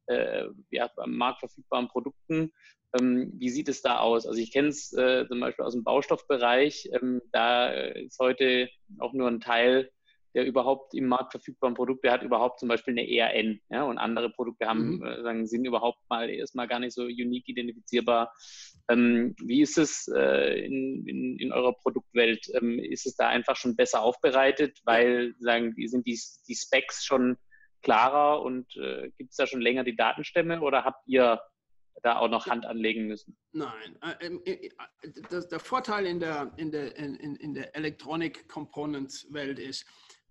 [0.07, 2.53] äh, ja, am Markt verfügbaren Produkten.
[2.97, 4.27] Ähm, wie sieht es da aus?
[4.27, 6.91] Also ich kenne es äh, zum Beispiel aus dem Baustoffbereich.
[6.93, 9.91] Ähm, da ist heute auch nur ein Teil
[10.37, 13.59] der überhaupt im Markt verfügbaren Produkte hat überhaupt zum Beispiel eine ERN.
[13.71, 15.05] Ja, und andere Produkte haben, mhm.
[15.05, 18.35] äh, sagen, sind überhaupt mal erstmal gar nicht so unique identifizierbar.
[18.91, 22.47] Ähm, wie ist es äh, in, in, in, eurer Produktwelt?
[22.53, 27.39] Ähm, ist es da einfach schon besser aufbereitet, weil sagen, sind die, die Specs schon
[27.81, 31.41] klarer und äh, gibt es da schon länger die Datenstämme oder habt ihr
[32.03, 33.39] da auch noch Hand anlegen müssen?
[33.53, 33.99] Nein.
[34.03, 34.69] Äh, ähm, äh,
[35.51, 39.87] der Vorteil in der, in der, in, in der Electronic Components Welt ist,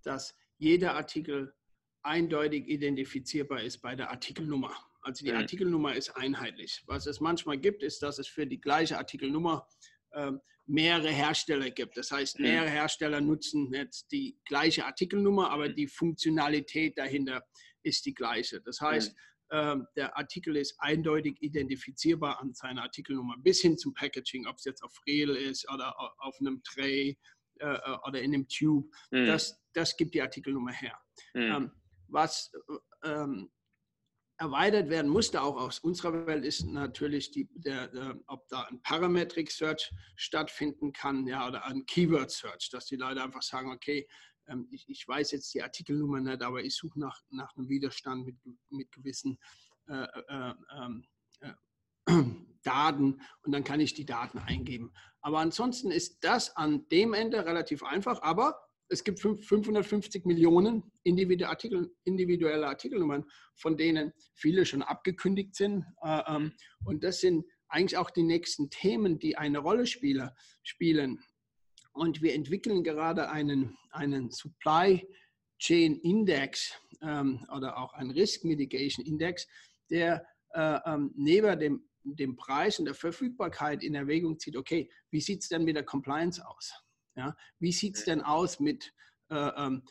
[0.05, 1.53] dass jeder Artikel
[2.03, 4.75] eindeutig identifizierbar ist bei der Artikelnummer.
[5.01, 5.37] Also die mhm.
[5.37, 6.83] Artikelnummer ist einheitlich.
[6.85, 9.67] Was es manchmal gibt, ist, dass es für die gleiche Artikelnummer
[10.11, 10.31] äh,
[10.65, 11.97] mehrere Hersteller gibt.
[11.97, 12.45] Das heißt, mhm.
[12.45, 15.75] mehrere Hersteller nutzen jetzt die gleiche Artikelnummer, aber mhm.
[15.75, 17.43] die Funktionalität dahinter
[17.83, 18.61] ist die gleiche.
[18.61, 19.19] Das heißt, mhm.
[19.51, 24.63] Ähm, der Artikel ist eindeutig identifizierbar an seiner Artikelnummer bis hin zum Packaging, ob es
[24.63, 27.15] jetzt auf Reel ist oder auf einem Tray
[27.59, 28.89] äh, äh, oder in einem Tube.
[29.11, 29.27] Mhm.
[29.27, 30.97] Das, das gibt die Artikelnummer her.
[31.33, 31.71] Mhm.
[32.07, 32.51] Was
[33.03, 33.51] äh, ähm,
[34.37, 38.81] erweitert werden musste, auch aus unserer Welt, ist natürlich, die, der, der, ob da ein
[38.81, 44.07] Parametric Search stattfinden kann ja, oder ein Keyword Search, dass die Leute einfach sagen, okay,
[44.47, 48.25] ähm, ich, ich, weiß jetzt die Artikelnummer nicht, aber ich suche nach, nach einem Widerstand
[48.25, 48.35] mit,
[48.69, 49.39] mit gewissen
[49.87, 51.07] äh, äh, ähm,
[51.39, 51.53] äh,
[52.63, 54.91] Daten und dann kann ich die Daten eingeben.
[55.21, 61.49] Aber ansonsten ist das an dem Ende relativ einfach, aber es gibt 550 Millionen individuelle,
[61.49, 65.85] Artikel, individuelle Artikelnummern, von denen viele schon abgekündigt sind.
[66.03, 71.19] Äh, ähm, und das sind eigentlich auch die nächsten Themen, die eine Rolle spielen.
[71.93, 75.07] Und wir entwickeln gerade einen, einen Supply
[75.59, 79.47] Chain Index ähm, oder auch einen Risk Mitigation Index,
[79.89, 85.21] der äh, ähm, neben dem, dem Preis und der Verfügbarkeit in Erwägung zieht, okay, wie
[85.21, 86.84] sieht es denn mit der Compliance aus?
[87.15, 87.35] Ja?
[87.59, 88.93] Wie sieht es denn aus mit,
[89.29, 89.83] äh, ähm,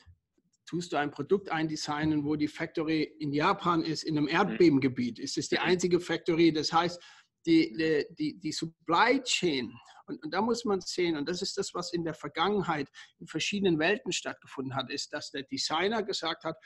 [0.66, 5.18] tust du ein Produkt eindesignen, wo die Factory in Japan ist, in einem Erdbebengebiet?
[5.18, 6.52] Ist es die einzige Factory?
[6.52, 7.02] Das heißt,
[7.46, 9.72] die, die, die Supply Chain,
[10.06, 13.26] und, und, da muss man sehen, und das ist das, was in der Vergangenheit in
[13.26, 16.56] verschiedenen Welten stattgefunden hat, ist, dass der Designer gesagt hat,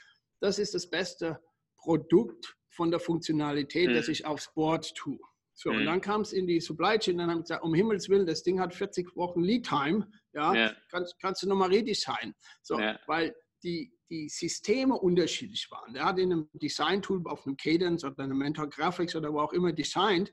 [0.41, 1.41] das ist das beste
[1.77, 3.95] Produkt von der Funktionalität, mhm.
[3.95, 5.19] das ich aufs Board tue.
[5.61, 5.79] So, mhm.
[5.79, 8.27] und dann kam es in die Supply Chain, dann haben sie gesagt, um Himmels Willen,
[8.27, 10.77] das Ding hat 40 Wochen Lead Time, ja, ja.
[10.89, 12.33] Kannst, kannst du nochmal redesignen.
[12.63, 12.97] So, ja.
[13.09, 15.95] weil die, die Systeme unterschiedlich waren.
[15.95, 19.53] Der hat in einem Design-Tool auf einem Cadence oder einem Mentor Graphics oder wo auch
[19.53, 20.33] immer designt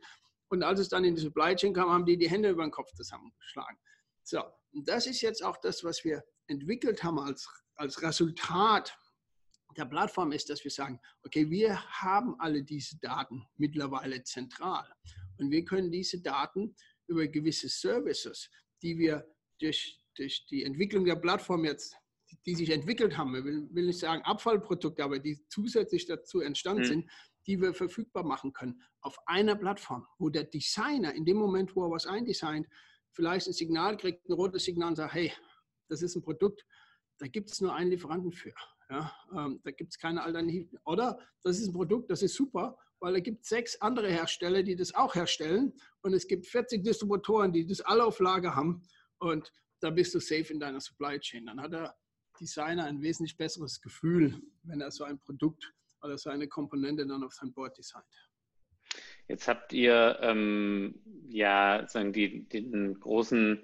[0.49, 2.71] und als es dann in die Supply Chain kam, haben die die Hände über den
[2.71, 3.77] Kopf zusammengeschlagen.
[4.23, 8.95] So, und das ist jetzt auch das, was wir entwickelt haben als, als Resultat
[9.77, 14.87] der Plattform ist, dass wir sagen, okay, wir haben alle diese Daten mittlerweile zentral
[15.37, 16.75] und wir können diese Daten
[17.07, 18.49] über gewisse Services,
[18.81, 19.25] die wir
[19.59, 21.95] durch, durch die Entwicklung der Plattform jetzt,
[22.45, 26.83] die, sich entwickelt haben, ich will, will, nicht sagen Abfallprodukte, aber die zusätzlich dazu entstanden
[26.83, 26.87] mhm.
[26.87, 27.11] sind,
[27.47, 31.85] die wir verfügbar machen können auf einer Plattform, wo der Designer in dem Moment, wo
[31.85, 32.67] er was eindesignt,
[33.11, 35.31] vielleicht ein Signal kriegt, ein rotes Signal und sagt, hey,
[35.89, 36.65] das ist ein Produkt,
[37.19, 38.53] da gibt es nur einen Lieferanten für.
[38.89, 40.79] Ja, ähm, da gibt es keine Alternativen.
[40.85, 44.61] Oder das ist ein Produkt, das ist super, weil da gibt es sechs andere Hersteller,
[44.63, 45.73] die das auch herstellen.
[46.01, 48.83] Und es gibt 40 Distributoren, die das alle auf Lager haben.
[49.17, 51.47] Und da bist du safe in deiner Supply Chain.
[51.47, 51.95] Dann hat der
[52.39, 57.23] Designer ein wesentlich besseres Gefühl, wenn er so ein Produkt oder so eine Komponente dann
[57.23, 58.05] auf sein Board designt.
[59.27, 63.63] Jetzt habt ihr ähm, ja sagen die, den großen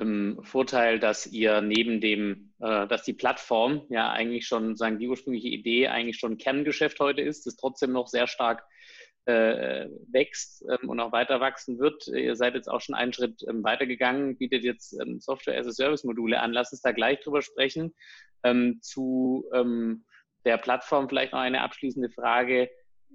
[0.00, 5.08] ähm, Vorteil, dass ihr neben dem, äh, dass die Plattform ja eigentlich schon, sagen die
[5.08, 8.64] ursprüngliche Idee eigentlich schon Kerngeschäft heute ist, das trotzdem noch sehr stark
[9.26, 12.06] äh, wächst ähm, und auch weiter wachsen wird.
[12.08, 16.52] Ihr seid jetzt auch schon einen Schritt ähm, weitergegangen, bietet jetzt ähm, Software-as-a-Service-Module an.
[16.52, 17.94] Lass uns da gleich drüber sprechen.
[18.42, 20.04] Ähm, zu ähm,
[20.44, 22.68] der Plattform vielleicht noch eine abschließende Frage.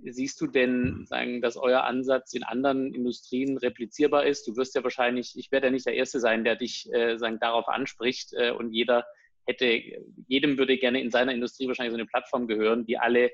[0.04, 4.48] Siehst du denn, sagen, dass euer Ansatz in anderen Industrien replizierbar ist?
[4.48, 7.40] Du wirst ja wahrscheinlich, ich werde ja nicht der Erste sein, der dich äh, sagen,
[7.40, 9.06] darauf anspricht äh, und jeder
[9.46, 9.82] hätte,
[10.28, 13.32] jedem würde gerne in seiner Industrie wahrscheinlich so eine Plattform gehören, die alle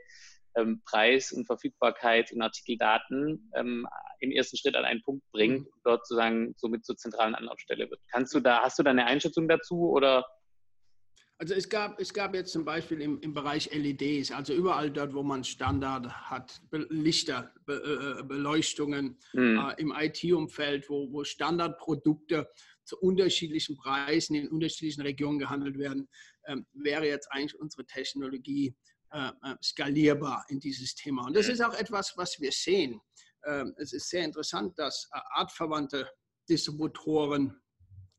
[0.55, 3.87] ähm, Preis und Verfügbarkeit und Artikeldaten ähm,
[4.19, 5.65] im ersten Schritt an einen Punkt bringt mhm.
[5.67, 7.99] und dort sozusagen somit zur zentralen Anlaufstelle wird.
[8.09, 10.25] Kannst du da, hast du da eine Einschätzung dazu oder
[11.37, 15.13] also es gab, es gab jetzt zum Beispiel im, im Bereich LEDs, also überall dort,
[15.13, 19.57] wo man Standard hat, Lichter, Be, äh, Beleuchtungen mhm.
[19.59, 22.49] äh, im IT-Umfeld, wo, wo Standardprodukte
[22.85, 26.07] zu unterschiedlichen Preisen in unterschiedlichen Regionen gehandelt werden,
[26.43, 28.75] äh, wäre jetzt eigentlich unsere Technologie
[29.11, 31.25] äh, äh, skalierbar in dieses Thema.
[31.25, 33.01] Und das ist auch etwas, was wir sehen.
[33.45, 36.09] Ähm, es ist sehr interessant, dass äh, artverwandte
[36.49, 37.61] Distributoren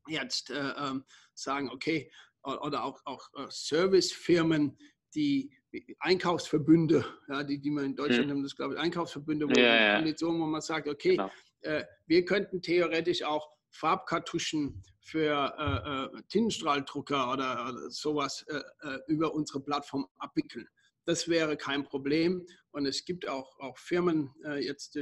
[0.09, 2.11] jetzt ähm, sagen, okay,
[2.47, 4.79] oder auch, auch äh, Servicefirmen,
[5.15, 5.51] die
[5.99, 8.43] Einkaufsverbünde, ja, die, die man in Deutschland hm.
[8.43, 10.15] das glaube ich Einkaufsverbünde, wo, ja, ja.
[10.21, 11.31] wo man sagt, okay, genau.
[11.63, 18.99] äh, wir könnten theoretisch auch Farbkartuschen für äh, äh, Tintenstrahldrucker oder, oder sowas äh, äh,
[19.07, 20.67] über unsere Plattform abwickeln.
[21.05, 22.47] Das wäre kein Problem.
[22.73, 24.99] Und es gibt auch, auch Firmen, jetzt,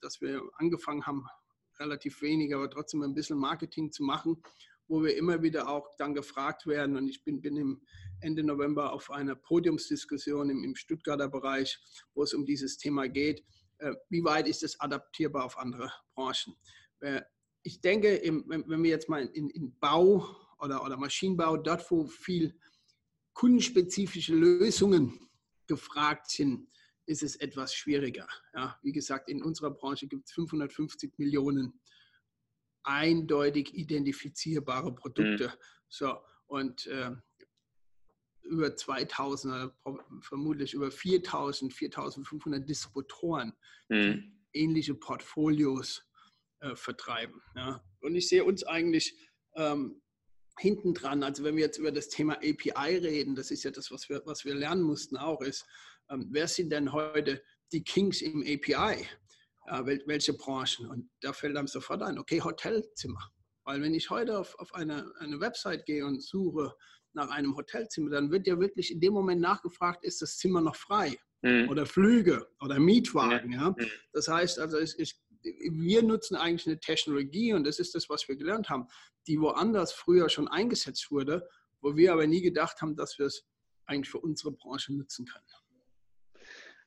[0.00, 1.26] dass wir angefangen haben,
[1.80, 4.40] relativ wenig, aber trotzdem ein bisschen Marketing zu machen,
[4.88, 6.96] wo wir immer wieder auch dann gefragt werden.
[6.96, 7.82] Und ich bin, bin im
[8.20, 11.78] Ende November auf einer Podiumsdiskussion im, im Stuttgarter Bereich,
[12.14, 13.44] wo es um dieses Thema geht.
[13.78, 16.56] Äh, wie weit ist es adaptierbar auf andere Branchen?
[17.00, 17.22] Äh,
[17.62, 22.06] ich denke, im, wenn wir jetzt mal in, in Bau oder, oder Maschinenbau, dort wo
[22.06, 22.58] viel
[23.34, 25.28] kundenspezifische Lösungen
[25.66, 26.68] gefragt sind,
[27.06, 28.26] ist es etwas schwieriger.
[28.54, 31.80] Ja, wie gesagt, in unserer Branche gibt es 550 Millionen
[32.88, 35.48] eindeutig identifizierbare Produkte.
[35.48, 35.60] Mhm.
[35.88, 37.10] So, und äh,
[38.42, 39.72] über 2000,
[40.22, 43.52] vermutlich über 4000, 4500 Distributoren,
[43.90, 44.40] mhm.
[44.54, 46.02] ähnliche Portfolios
[46.60, 47.42] äh, vertreiben.
[47.54, 47.84] Ja.
[48.00, 49.14] Und ich sehe uns eigentlich
[49.54, 50.00] ähm,
[50.58, 53.90] hinten dran, also wenn wir jetzt über das Thema API reden, das ist ja das,
[53.90, 55.66] was wir, was wir lernen mussten auch, ist,
[56.10, 59.06] ähm, wer sind denn heute die Kings im API?
[59.70, 60.86] Ja, wel, welche Branchen?
[60.86, 63.30] Und da fällt einem sofort ein, okay, Hotelzimmer.
[63.64, 66.74] Weil wenn ich heute auf, auf eine, eine Website gehe und suche
[67.12, 70.76] nach einem Hotelzimmer, dann wird ja wirklich in dem Moment nachgefragt, ist das Zimmer noch
[70.76, 71.18] frei?
[71.42, 71.68] Mhm.
[71.68, 73.52] Oder Flüge oder Mietwagen.
[73.52, 73.74] Ja.
[73.78, 73.86] ja?
[74.12, 78.26] Das heißt also, es, ich, wir nutzen eigentlich eine Technologie und das ist das, was
[78.26, 78.86] wir gelernt haben,
[79.26, 81.46] die woanders früher schon eingesetzt wurde,
[81.80, 83.46] wo wir aber nie gedacht haben, dass wir es
[83.84, 85.44] eigentlich für unsere Branche nutzen können.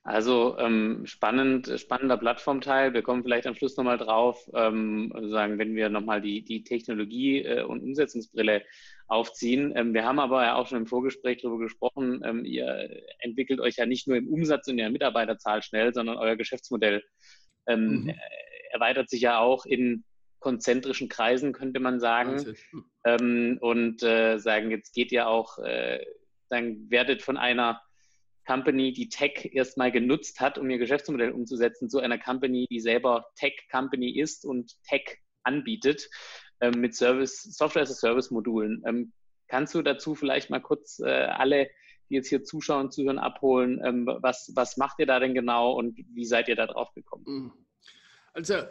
[0.04, 2.92] Also ähm, spannend, spannender Plattformteil.
[2.92, 7.44] Wir kommen vielleicht am Schluss nochmal drauf, ähm, sagen, wenn wir nochmal die, die Technologie
[7.44, 8.62] äh, und Umsetzungsbrille
[9.06, 9.72] aufziehen.
[9.76, 13.76] Ähm, wir haben aber ja auch schon im Vorgespräch darüber gesprochen, ähm, ihr entwickelt euch
[13.76, 17.04] ja nicht nur im Umsatz und in der Mitarbeiterzahl schnell, sondern euer Geschäftsmodell
[17.68, 18.14] ähm, mhm.
[18.72, 20.02] erweitert sich ja auch in
[20.40, 22.56] konzentrischen Kreisen, könnte man sagen.
[23.04, 26.04] Ähm, und äh, sagen, jetzt geht ihr auch, äh,
[26.50, 27.80] sagen, werdet von einer
[28.52, 33.24] Company, die Tech erstmal genutzt hat, um ihr Geschäftsmodell umzusetzen, zu einer Company, die selber
[33.36, 36.10] Tech-Company ist und Tech anbietet
[36.60, 38.82] ähm, mit Service, Software-as-a-Service-Modulen.
[38.86, 39.12] Ähm,
[39.48, 41.70] kannst du dazu vielleicht mal kurz äh, alle,
[42.10, 43.80] die jetzt hier zuschauen, zuhören, abholen?
[43.82, 47.24] Ähm, was, was macht ihr da denn genau und wie seid ihr da drauf gekommen?
[47.26, 47.52] Mhm.
[48.34, 48.64] Also,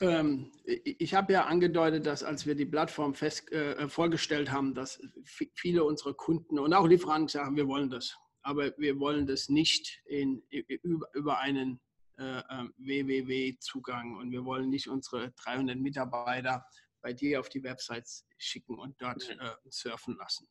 [0.00, 5.00] ähm, ich habe ja angedeutet, dass als wir die Plattform fest, äh, vorgestellt haben, dass
[5.24, 8.18] viele unserer Kunden und auch Lieferanten sagen, wir wollen das
[8.48, 11.78] aber wir wollen das nicht in, über, über einen
[12.16, 16.64] äh, ähm, www-Zugang und wir wollen nicht unsere 300 Mitarbeiter
[17.02, 19.36] bei dir auf die Websites schicken und dort äh,
[19.68, 20.48] surfen lassen.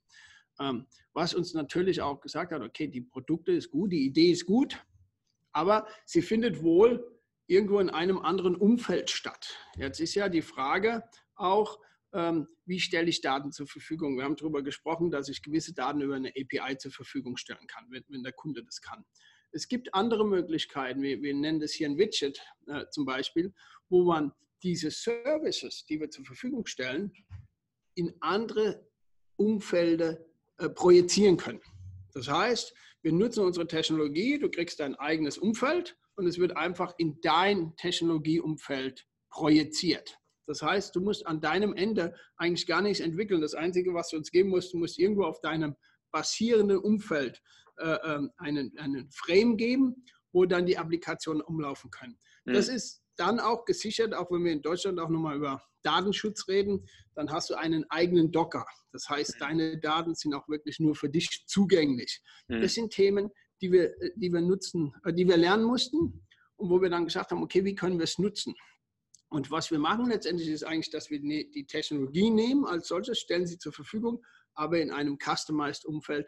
[0.59, 4.45] Ähm, was uns natürlich auch gesagt hat, okay, die Produkte ist gut, die Idee ist
[4.45, 4.85] gut,
[5.51, 9.57] aber sie findet wohl irgendwo in einem anderen Umfeld statt.
[9.75, 11.79] Jetzt ist ja die Frage auch,
[12.13, 14.17] wie stelle ich Daten zur Verfügung.
[14.17, 17.85] Wir haben darüber gesprochen, dass ich gewisse Daten über eine API zur Verfügung stellen kann,
[17.89, 19.05] wenn, wenn der Kunde das kann.
[19.51, 23.53] Es gibt andere Möglichkeiten, wir, wir nennen das hier ein Widget äh, zum Beispiel,
[23.89, 24.31] wo man
[24.63, 27.11] diese Services, die wir zur Verfügung stellen,
[27.95, 28.87] in andere
[29.35, 30.19] Umfelder
[30.57, 31.61] äh, projizieren können.
[32.13, 36.93] Das heißt, wir nutzen unsere Technologie, du kriegst dein eigenes Umfeld und es wird einfach
[36.97, 40.19] in dein Technologieumfeld projiziert.
[40.47, 43.41] Das heißt, du musst an deinem Ende eigentlich gar nichts entwickeln.
[43.41, 45.75] Das Einzige, was du uns geben musst, du musst irgendwo auf deinem
[46.11, 47.41] basierenden Umfeld
[47.77, 52.17] äh, ähm, einen, einen Frame geben, wo dann die Applikationen umlaufen können.
[52.45, 52.53] Mhm.
[52.53, 56.87] Das ist dann auch gesichert, auch wenn wir in Deutschland auch nochmal über Datenschutz reden,
[57.15, 58.65] dann hast du einen eigenen Docker.
[58.91, 59.39] Das heißt, mhm.
[59.39, 62.21] deine Daten sind auch wirklich nur für dich zugänglich.
[62.47, 62.61] Mhm.
[62.61, 63.29] Das sind Themen,
[63.61, 66.25] die wir, die wir nutzen, äh, die wir lernen mussten
[66.55, 68.55] und wo wir dann gesagt haben, okay, wie können wir es nutzen?
[69.30, 73.19] Und was wir machen letztendlich ist eigentlich, dass wir ne, die Technologie nehmen als solches,
[73.19, 74.23] stellen sie zur Verfügung,
[74.53, 76.28] aber in einem customized Umfeld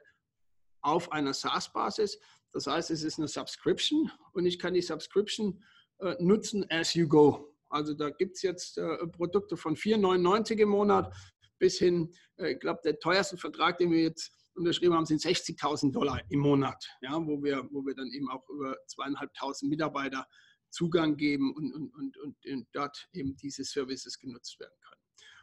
[0.81, 2.19] auf einer SaaS-Basis.
[2.51, 5.63] Das heißt, es ist eine Subscription und ich kann die Subscription
[5.99, 7.55] äh, nutzen as you go.
[7.69, 11.13] Also da gibt es jetzt äh, Produkte von 4,99 im Monat
[11.59, 15.91] bis hin, äh, ich glaube, der teuerste Vertrag, den wir jetzt unterschrieben haben, sind 60.000
[15.91, 20.27] Dollar im Monat, ja, wo, wir, wo wir dann eben auch über zweieinhalbtausend Mitarbeiter
[20.69, 25.01] Zugang geben und, und, und, und, dort eben diese Services genutzt werden können.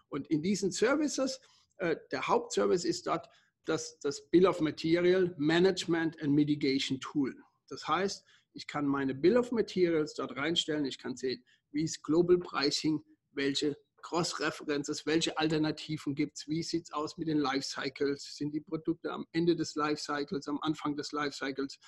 [0.09, 1.41] Und in diesen Services,
[1.79, 3.29] äh, der Hauptservice ist dort
[3.65, 7.35] das, das Bill of Material Management and Mitigation Tool.
[7.69, 12.03] Das heißt, ich kann meine Bill of Materials dort reinstellen, ich kann sehen, wie ist
[12.03, 13.03] Global Pricing,
[13.33, 18.61] welche Cross-References, welche Alternativen gibt es, wie sieht es aus mit den Lifecycles, sind die
[18.61, 21.79] Produkte am Ende des Lifecycles, am Anfang des Lifecycles,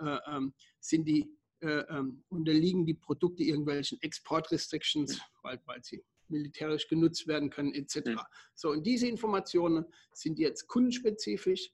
[0.00, 6.88] äh, ähm, sind die äh, ähm, unterliegen die Produkte irgendwelchen Export-Restrictions, weil, weil sie militärisch
[6.88, 8.20] genutzt werden können, etc.
[8.54, 11.70] So, und diese Informationen sind jetzt kundenspezifisch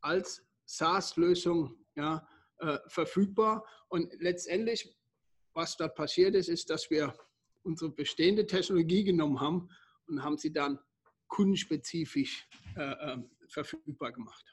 [0.00, 2.26] als SaaS-Lösung ja,
[2.58, 3.64] äh, verfügbar.
[3.88, 4.94] Und letztendlich,
[5.54, 7.14] was dort passiert ist, ist, dass wir
[7.62, 9.68] unsere bestehende Technologie genommen haben
[10.06, 10.78] und haben sie dann
[11.28, 13.18] kundenspezifisch äh, äh,
[13.48, 14.44] verfügbar gemacht.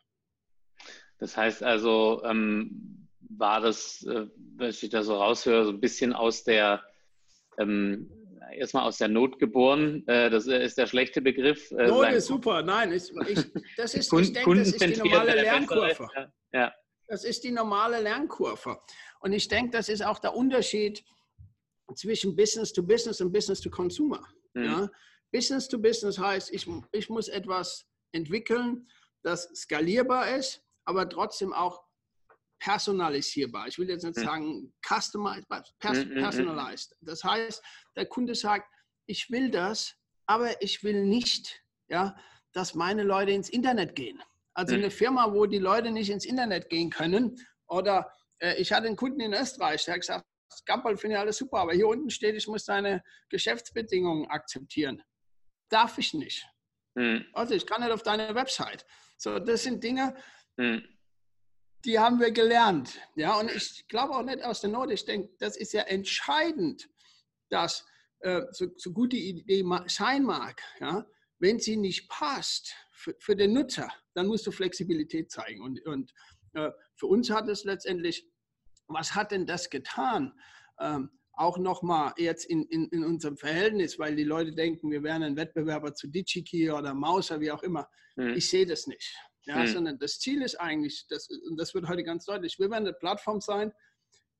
[1.18, 6.14] Das heißt also, ähm, war das, äh, wenn ich da so raushöre, so ein bisschen
[6.14, 6.84] aus der,
[7.58, 8.12] ähm,
[8.54, 10.08] erstmal aus der Not geboren.
[10.08, 11.72] Äh, das ist der schlechte Begriff.
[11.72, 13.46] Not ist super, nein, ich, ich,
[13.76, 16.08] das ist, ich denke, das ist die normale Lernkurve.
[16.54, 16.74] Ja.
[17.08, 18.80] Das ist die normale Lernkurve.
[19.22, 21.04] Und ich denke, das ist auch der Unterschied
[21.96, 24.22] zwischen Business to Business und Business to Consumer.
[24.54, 24.64] Mhm.
[24.64, 24.90] Ja?
[25.32, 28.88] Business to Business heißt, ich, ich muss etwas entwickeln,
[29.24, 31.87] das skalierbar ist, aber trotzdem auch
[32.60, 33.68] personalisierbar.
[33.68, 34.24] Ich will jetzt nicht mhm.
[34.24, 35.48] sagen customized,
[35.80, 36.96] pers mhm, mhm, personalized.
[37.02, 37.64] Das heißt,
[37.96, 38.68] der Kunde sagt,
[39.06, 39.96] ich will das,
[40.26, 42.16] aber ich will nicht, ja,
[42.54, 44.22] dass meine Leute ins Internet gehen.
[44.54, 47.36] Also eine Firma, wo die Leute nicht ins Internet gehen können.
[47.68, 50.26] Oder äh, ich hatte einen Kunden in Österreich, der hat gesagt,
[50.66, 55.04] Gampel finde ich alles super, aber hier unten steht, ich muss deine Geschäftsbedingungen akzeptieren.
[55.70, 56.48] Darf ich nicht.
[57.34, 58.86] Also ich kann nicht auf deine Website.
[59.18, 60.16] So, das sind Dinge.
[61.88, 63.00] Die haben wir gelernt.
[63.16, 64.92] Ja, und ich glaube auch nicht aus der Not.
[64.92, 66.90] Ich denke, das ist ja entscheidend,
[67.50, 67.86] dass
[68.20, 71.08] äh, so, so gut die Idee sein mag, ja,
[71.40, 75.62] wenn sie nicht passt für, für, den Nutzer, dann musst du Flexibilität zeigen.
[75.62, 76.14] Und, und
[76.54, 78.28] äh, für uns hat es letztendlich,
[78.88, 80.34] was hat denn das getan?
[80.80, 85.24] Ähm, auch nochmal jetzt in, in, in, unserem Verhältnis, weil die Leute denken, wir wären
[85.24, 87.88] ein Wettbewerber zu DigiKey oder Mauser, wie auch immer.
[88.16, 88.30] Mhm.
[88.30, 89.16] Ich sehe das nicht.
[89.48, 89.68] Ja, mhm.
[89.68, 92.94] Sondern das Ziel ist eigentlich, das, und das wird heute ganz deutlich, wir werden eine
[92.94, 93.74] Plattform sein,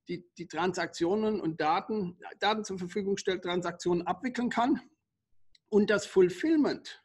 [0.08, 4.82] die, die Transaktionen und Daten, Daten zur Verfügung stellt, Transaktionen abwickeln kann
[5.70, 7.04] und das Fulfillment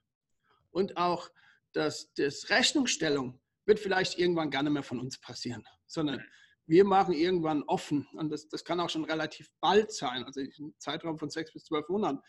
[0.70, 1.30] und auch
[1.72, 6.24] das, das Rechnungsstellung wird vielleicht irgendwann gar nicht mehr von uns passieren, sondern mhm
[6.66, 10.74] wir machen irgendwann offen, und das, das kann auch schon relativ bald sein, also im
[10.78, 12.20] Zeitraum von sechs bis zwölf Monaten,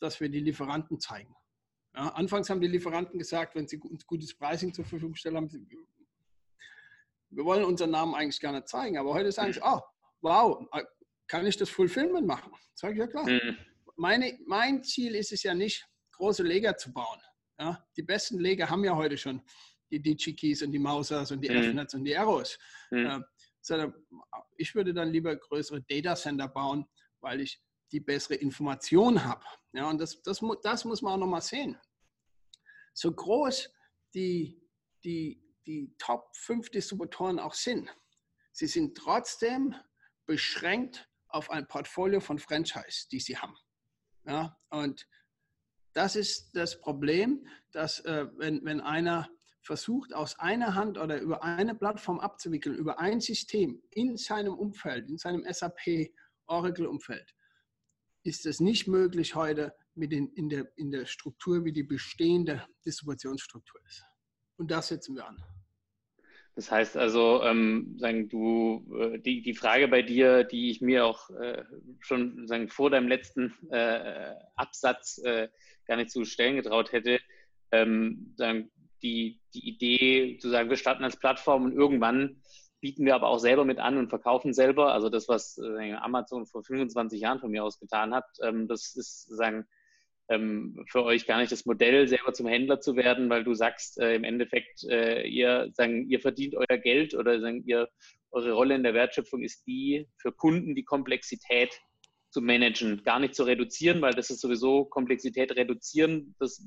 [0.00, 1.34] dass wir die Lieferanten zeigen.
[1.94, 5.68] Ja, anfangs haben die Lieferanten gesagt, wenn sie uns gutes Pricing zur Verfügung stellen, haben
[7.34, 9.80] wir wollen unseren Namen eigentlich gerne zeigen, aber heute sagen sie, oh,
[10.20, 10.66] wow,
[11.26, 12.52] kann ich das Fulfillment machen?
[12.74, 13.26] Sag ich ja klar.
[13.26, 13.56] Mhm.
[13.96, 17.20] Meine, mein Ziel ist es ja nicht, große Leger zu bauen.
[17.58, 19.40] Ja, die besten Leger haben ja heute schon
[19.90, 21.70] die DigiKeys und die Mausers und die mhm.
[21.70, 22.58] FNets und die Arrows.
[22.90, 23.24] Mhm
[23.62, 23.94] sondern
[24.56, 26.84] ich würde dann lieber größere Datacenter bauen,
[27.20, 27.60] weil ich
[27.92, 29.44] die bessere Information habe.
[29.72, 31.78] Ja, und das, das, das muss man auch nochmal sehen.
[32.94, 33.70] So groß
[34.14, 34.60] die,
[35.04, 37.94] die, die Top 5 Distributoren auch sind,
[38.52, 39.74] sie sind trotzdem
[40.26, 43.56] beschränkt auf ein Portfolio von Franchise, die sie haben.
[44.26, 45.06] Ja, und
[45.94, 49.28] das ist das Problem, dass äh, wenn, wenn einer
[49.62, 55.08] versucht, aus einer Hand oder über eine Plattform abzuwickeln, über ein System in seinem Umfeld,
[55.08, 56.10] in seinem SAP
[56.46, 57.34] Oracle-Umfeld,
[58.22, 62.64] ist es nicht möglich heute mit den, in, der, in der Struktur, wie die bestehende
[62.84, 64.04] Distributionsstruktur ist.
[64.56, 65.42] Und das setzen wir an.
[66.54, 71.06] Das heißt also, ähm, sagen du, äh, die, die Frage bei dir, die ich mir
[71.06, 71.64] auch äh,
[72.00, 75.48] schon sagen, vor deinem letzten äh, Absatz äh,
[75.86, 77.20] gar nicht zu stellen getraut hätte,
[77.70, 78.70] ähm, sagen,
[79.02, 82.42] die, die Idee zu sagen, wir starten als Plattform und irgendwann
[82.82, 84.92] bieten wir aber auch selber mit an und verkaufen selber.
[84.92, 88.94] Also das, was äh, Amazon vor 25 Jahren von mir aus getan hat, ähm, das
[88.96, 89.66] ist sagen,
[90.28, 93.98] ähm, für euch gar nicht das Modell, selber zum Händler zu werden, weil du sagst,
[93.98, 97.88] äh, im Endeffekt, äh, ihr, sagen, ihr verdient euer Geld oder sagen, ihr,
[98.32, 101.80] eure Rolle in der Wertschöpfung ist die, für Kunden die Komplexität
[102.30, 106.66] zu managen, gar nicht zu reduzieren, weil das ist sowieso Komplexität reduzieren, das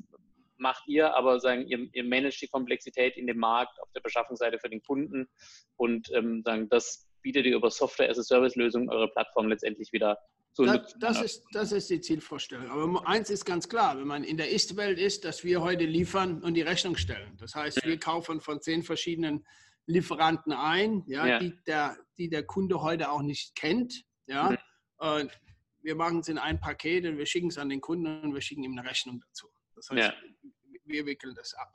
[0.57, 4.59] macht ihr, aber sagen, ihr, ihr managt die Komplexität in dem Markt auf der Beschaffungsseite
[4.59, 5.27] für den Kunden
[5.75, 10.17] und ähm, sagen, das bietet ihr über Software-as-a-Service-Lösungen eure Plattform letztendlich wieder
[10.55, 12.69] zu das, das, ist, das ist die Zielvorstellung.
[12.69, 16.41] Aber eins ist ganz klar, wenn man in der Ist-Welt ist, dass wir heute liefern
[16.43, 17.35] und die Rechnung stellen.
[17.39, 19.45] Das heißt, wir kaufen von zehn verschiedenen
[19.85, 21.39] Lieferanten ein, ja, ja.
[21.39, 24.03] Die, der, die der Kunde heute auch nicht kennt.
[24.27, 24.51] Ja.
[24.51, 24.57] Mhm.
[24.97, 25.41] Und
[25.81, 28.41] wir machen es in ein Paket und wir schicken es an den Kunden und wir
[28.41, 29.49] schicken ihm eine Rechnung dazu.
[29.75, 30.13] Das heißt, ja.
[30.85, 31.73] Wir wickeln das ab.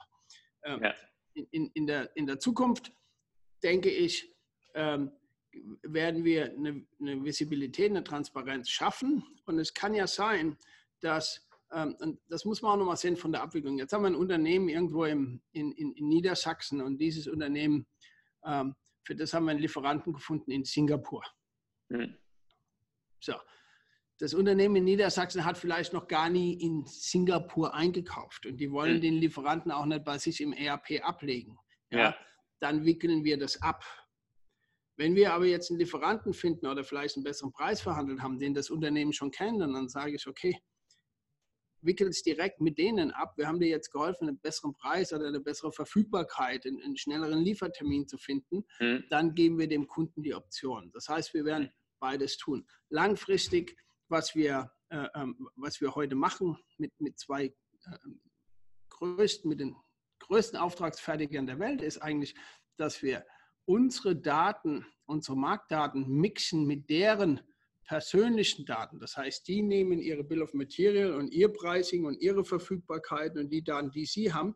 [0.65, 0.95] Ähm, ja.
[1.35, 2.93] in, in, der, in der Zukunft,
[3.63, 4.35] denke ich,
[4.75, 5.13] ähm,
[5.83, 9.25] werden wir eine, eine, Visibilität, eine Transparenz schaffen.
[9.47, 10.57] Und es kann ja sein,
[11.01, 13.79] dass, ähm, und das muss man auch nochmal sehen von der Abwicklung.
[13.79, 17.87] Jetzt haben wir ein Unternehmen irgendwo im, in, in, in Niedersachsen und dieses Unternehmen,
[18.45, 21.25] ähm, für das haben wir einen Lieferanten gefunden in Singapur.
[21.89, 22.17] Mhm.
[23.19, 23.35] So,
[24.21, 28.97] das Unternehmen in Niedersachsen hat vielleicht noch gar nie in Singapur eingekauft und die wollen
[28.97, 29.01] mhm.
[29.01, 31.59] den Lieferanten auch nicht bei sich im ERP ablegen.
[31.91, 32.17] Ja, ja.
[32.61, 33.83] Dann wickeln wir das ab.
[34.97, 38.53] Wenn wir aber jetzt einen Lieferanten finden oder vielleicht einen besseren Preis verhandelt haben, den
[38.53, 40.61] das Unternehmen schon kennt, dann sage ich, okay,
[41.81, 43.33] wickel es direkt mit denen ab.
[43.39, 47.43] Wir haben dir jetzt geholfen, einen besseren Preis oder eine bessere Verfügbarkeit, einen, einen schnelleren
[47.43, 48.67] Liefertermin zu finden.
[48.81, 49.05] Mhm.
[49.09, 50.91] Dann geben wir dem Kunden die Option.
[50.93, 52.67] Das heißt, wir werden beides tun.
[52.91, 53.79] Langfristig
[54.11, 57.53] was wir, äh, ähm, was wir heute machen mit, mit zwei äh,
[58.91, 59.77] größten, mit den
[60.21, 62.35] größten Auftragsfertigern der Welt, ist eigentlich,
[62.77, 63.25] dass wir
[63.65, 67.41] unsere Daten, unsere Marktdaten mixen mit deren
[67.85, 69.01] persönlichen Daten.
[69.01, 73.51] Das heißt, die nehmen ihre Bill of Material und ihr Pricing und ihre Verfügbarkeiten und
[73.51, 74.55] die Daten, die sie haben,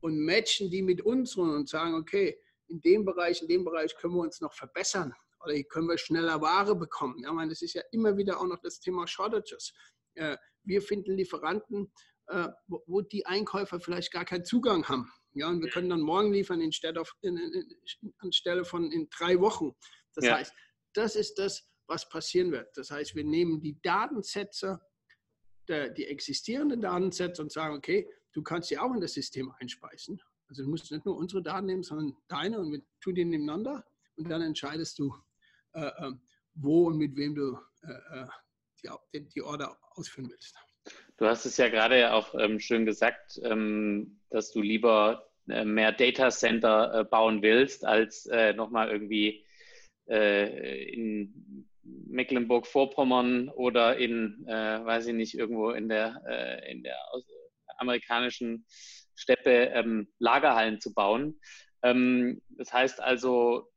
[0.00, 2.36] und matchen die mit unseren und sagen, okay,
[2.66, 5.14] in dem Bereich, in dem Bereich können wir uns noch verbessern
[5.44, 7.22] oder können wir schneller Ware bekommen.
[7.22, 9.72] Ja, meine, das ist ja immer wieder auch noch das Thema Shortages.
[10.14, 11.92] Äh, wir finden Lieferanten,
[12.28, 12.48] äh,
[12.86, 15.10] wo die Einkäufer vielleicht gar keinen Zugang haben.
[15.34, 17.04] Ja, und wir können dann morgen liefern anstelle
[18.64, 19.74] von in drei Wochen.
[20.14, 20.36] Das ja.
[20.36, 20.52] heißt,
[20.92, 22.68] das ist das, was passieren wird.
[22.76, 24.80] Das heißt, wir nehmen die Datensätze,
[25.68, 30.20] die existierenden Datensätze und sagen, okay, du kannst sie auch in das System einspeisen.
[30.48, 33.84] Also du musst nicht nur unsere Daten nehmen, sondern deine und wir tun die nebeneinander
[34.16, 35.14] und dann entscheidest du,
[36.54, 38.26] wo und mit wem du äh, äh
[39.14, 40.56] die, die Order ausführen willst.
[41.16, 45.92] Du hast es ja gerade auch ähm, schön gesagt, ähm, dass du lieber äh, mehr
[45.92, 49.46] Data Center äh, bauen willst, als äh, nochmal irgendwie
[50.04, 56.98] in Mecklenburg-Vorpommern oder in, äh, weiß ich nicht, irgendwo in der, äh, in der
[57.78, 58.66] amerikanischen
[59.14, 61.40] Steppe ähm, Lagerhallen zu bauen.
[61.80, 63.72] Das heißt also,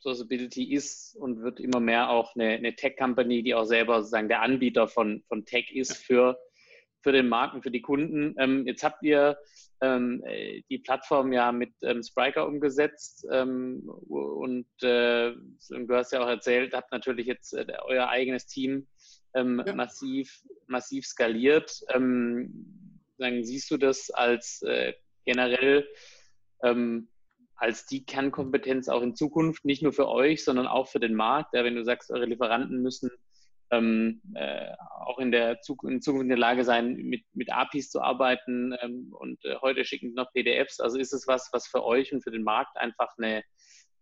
[0.00, 4.42] Sourceability ist und wird immer mehr auch eine, eine Tech-Company, die auch selber sozusagen der
[4.42, 6.38] Anbieter von, von Tech ist für,
[7.02, 8.34] für den Markt und für die Kunden.
[8.38, 9.38] Ähm, jetzt habt ihr
[9.82, 16.22] ähm, äh, die Plattform ja mit ähm, Spriker umgesetzt ähm, und, äh, du hast ja
[16.22, 18.86] auch erzählt, habt natürlich jetzt äh, euer eigenes Team
[19.34, 19.74] ähm, ja.
[19.74, 21.80] massiv, massiv skaliert.
[21.94, 24.94] Ähm, dann siehst du das als äh,
[25.26, 25.86] generell
[26.62, 27.09] ähm,
[27.60, 31.54] als die Kernkompetenz auch in Zukunft, nicht nur für euch, sondern auch für den Markt.
[31.54, 33.10] Ja, wenn du sagst, eure Lieferanten müssen
[33.70, 37.90] ähm, äh, auch in der Zukunft, in Zukunft in der Lage sein, mit, mit APIs
[37.90, 40.80] zu arbeiten ähm, und äh, heute schicken noch PDFs.
[40.80, 43.44] Also ist es was, was für euch und für den Markt einfach eine,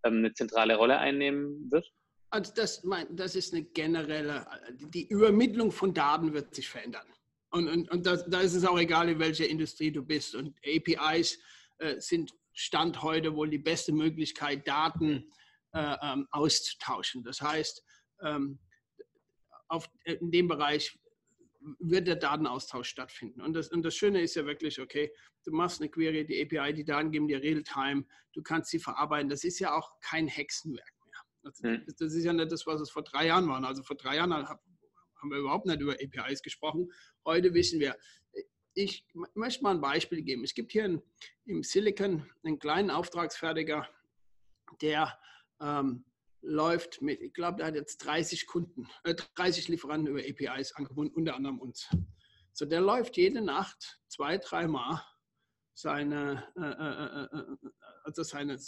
[0.05, 1.91] ähm, eine zentrale Rolle einnehmen wird?
[2.31, 7.07] Also das, das ist eine generelle, die Übermittlung von Daten wird sich verändern.
[7.51, 10.37] Und, und, und da, da ist es auch egal, in welcher Industrie du bist.
[10.37, 11.39] Und APIs
[11.79, 15.31] äh, sind Stand heute wohl die beste Möglichkeit, Daten
[15.73, 17.23] äh, ähm, auszutauschen.
[17.23, 17.85] Das heißt,
[18.25, 18.59] ähm,
[19.69, 20.99] auf, in dem Bereich
[21.79, 23.43] wird der Datenaustausch stattfinden.
[23.43, 25.13] Und das, und das Schöne ist ja wirklich, okay,
[25.45, 29.29] du machst eine Query, die API, die Daten geben dir Real-Time, du kannst sie verarbeiten.
[29.29, 31.23] Das ist ja auch kein Hexenwerk mehr.
[31.45, 31.85] Das, hm.
[31.87, 33.63] das, ist ja nicht das, was es vor drei Jahren war.
[33.63, 36.91] Also vor drei Jahren haben wir überhaupt nicht über APIs gesprochen.
[37.25, 37.97] Heute wissen wir,
[38.79, 39.05] ich
[39.35, 40.45] möchte mal ein Beispiel geben.
[40.45, 41.03] Es gibt hier in,
[41.47, 43.89] im Silicon einen kleinen Auftragsfertiger,
[44.81, 45.19] der
[45.61, 46.05] ähm,
[46.43, 51.13] läuft mit, ich glaube, der hat jetzt 30 Kunden, äh, 30 Lieferanten über APIs angebunden,
[51.15, 51.89] unter anderem uns.
[52.53, 55.03] So, der läuft jede Nacht zwei, dreimal
[55.75, 57.71] seine, äh, äh, äh, äh
[58.05, 58.61] also seine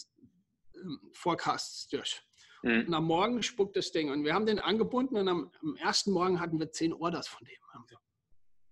[0.75, 2.21] ähm, Forecasts durch.
[2.65, 2.87] Mhm.
[2.89, 4.11] Und am Morgen spuckt das Ding.
[4.11, 7.45] Und wir haben den angebunden und am, am ersten Morgen hatten wir zehn Orders von
[7.47, 7.61] dem.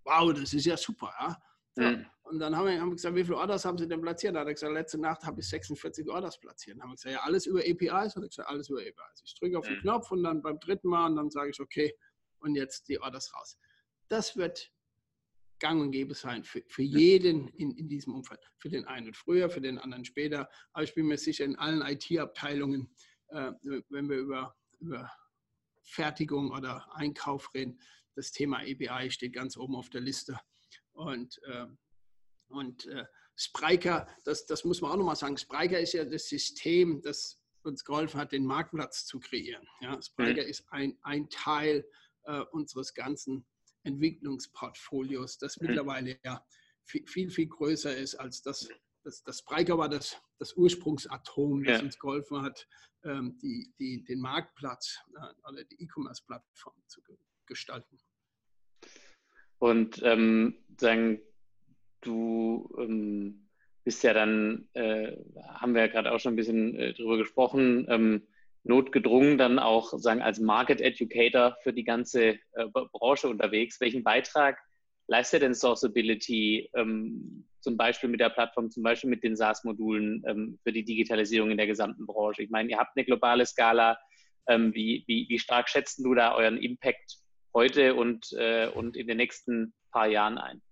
[0.09, 1.13] Wow, das ist ja super.
[1.21, 1.37] Ja?
[1.79, 2.07] Mhm.
[2.23, 4.35] Und dann haben wir, haben wir, gesagt, wie viele Orders haben Sie denn platziert?
[4.35, 6.77] Da hat er gesagt, letzte Nacht habe ich 46 Orders platziert.
[6.77, 8.17] Dann haben wir gesagt, ja, alles über APIs?
[8.17, 9.23] Und er gesagt, alles über APIs.
[9.25, 9.83] Ich drücke auf den mhm.
[9.83, 11.95] Knopf und dann beim dritten Mal und dann sage ich, okay,
[12.41, 13.59] und jetzt die Orders raus.
[14.09, 14.73] Das wird
[15.59, 18.41] gang und gäbe sein für, für jeden in, in diesem Umfeld.
[18.59, 20.49] Für den einen früher, für den anderen später.
[20.73, 22.91] Aber ich bin mir sicher, in allen IT-Abteilungen,
[23.29, 23.53] äh,
[23.89, 25.11] wenn wir über, über
[25.83, 27.81] Fertigung oder Einkauf reden,
[28.19, 30.39] das Thema API steht ganz oben auf der Liste.
[30.93, 31.67] Und, äh,
[32.49, 33.05] und äh,
[33.37, 37.85] Spryker, das, das muss man auch nochmal sagen, Spryker ist ja das System, das uns
[37.85, 39.65] geholfen hat, den Marktplatz zu kreieren.
[39.81, 40.49] Ja, Spryker mhm.
[40.49, 41.89] ist ein, ein Teil
[42.25, 43.47] äh, unseres ganzen
[43.85, 45.69] Entwicklungsportfolios, das mhm.
[45.69, 46.45] mittlerweile ja
[46.87, 48.69] viel, viel, viel größer ist als das.
[49.05, 51.85] Das, das Spryker war das, das Ursprungsatom, das ja.
[51.85, 52.67] uns geholfen hat,
[53.05, 57.01] ähm, die, die, den Marktplatz äh, oder die E-Commerce-Plattform zu
[57.49, 57.99] gestalten.
[59.59, 61.21] Und ähm, sagen,
[62.01, 63.49] du ähm,
[63.85, 65.17] bist ja dann, äh,
[65.55, 68.23] haben wir ja gerade auch schon ein bisschen äh, drüber gesprochen, ähm,
[68.63, 73.81] notgedrungen dann auch sagen als Market Educator für die ganze äh, Branche unterwegs.
[73.81, 74.59] Welchen Beitrag
[75.07, 80.59] leistet denn Sourceability ähm, zum Beispiel mit der Plattform, zum Beispiel mit den SaaS-Modulen ähm,
[80.63, 82.43] für die Digitalisierung in der gesamten Branche?
[82.43, 83.99] Ich meine, ihr habt eine globale Skala.
[84.47, 87.19] Ähm, wie, wie, wie stark schätzen du da euren Impact
[87.59, 90.63] heute und, äh, und in den nächsten paar Jahren ein?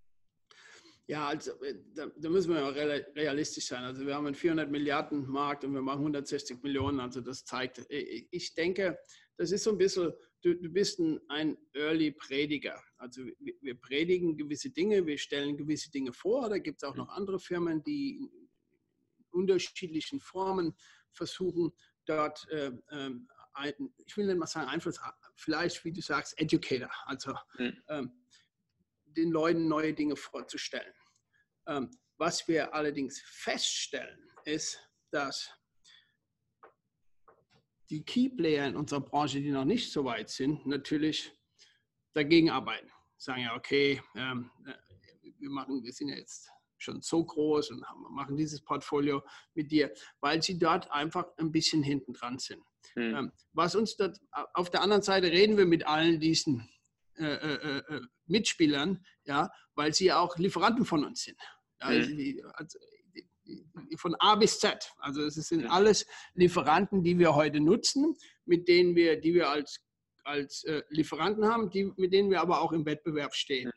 [1.09, 2.75] Ja, also äh, da, da, müssen wir
[3.17, 3.83] realistisch sein.
[3.83, 7.01] Also wir haben einen 400 Milliarden Markt und wir machen 160 Millionen.
[7.01, 8.97] Also das zeigt, äh, ich denke,
[9.37, 10.13] das ist so ein bisschen,
[10.43, 12.81] du, du bist ein, Early Prediger.
[12.99, 16.49] Also wir, wir, predigen gewisse Dinge, wir stellen gewisse Dinge vor.
[16.49, 18.21] Da gibt es auch noch andere Firmen, die
[19.33, 20.73] unterschiedlichen Formen
[21.13, 21.73] versuchen,
[22.07, 23.75] dort äh, ähm, ein,
[24.07, 25.01] ich will nicht mal sagen Einfluss,
[25.37, 27.83] vielleicht, wie du sagst, Educator, also mhm.
[27.89, 28.25] ähm,
[29.05, 30.93] den Leuten neue Dinge vorzustellen.
[31.67, 34.81] Ähm, was wir allerdings feststellen, ist,
[35.11, 35.51] dass
[37.91, 41.33] die Keyplayer in unserer Branche, die noch nicht so weit sind, natürlich
[42.15, 42.91] dagegen arbeiten.
[43.17, 44.75] Sagen ja, okay, ähm, äh,
[45.39, 49.23] wir machen, wir sind ja jetzt schon so groß und haben, machen dieses Portfolio
[49.55, 52.63] mit dir, weil sie dort einfach ein bisschen hinten dran sind.
[52.95, 53.17] Hm.
[53.17, 54.19] Ähm, was uns dort,
[54.55, 56.69] auf der anderen Seite reden wir mit allen diesen
[57.19, 61.39] äh, äh, äh, Mitspielern, ja, weil sie auch Lieferanten von uns sind.
[61.79, 62.17] Also, hm.
[62.17, 62.79] die, also
[63.97, 64.93] von A bis Z.
[64.99, 69.81] Also es sind alles Lieferanten, die wir heute nutzen, mit denen wir, die wir als,
[70.25, 73.71] als äh, Lieferanten haben, die, mit denen wir aber auch im Wettbewerb stehen.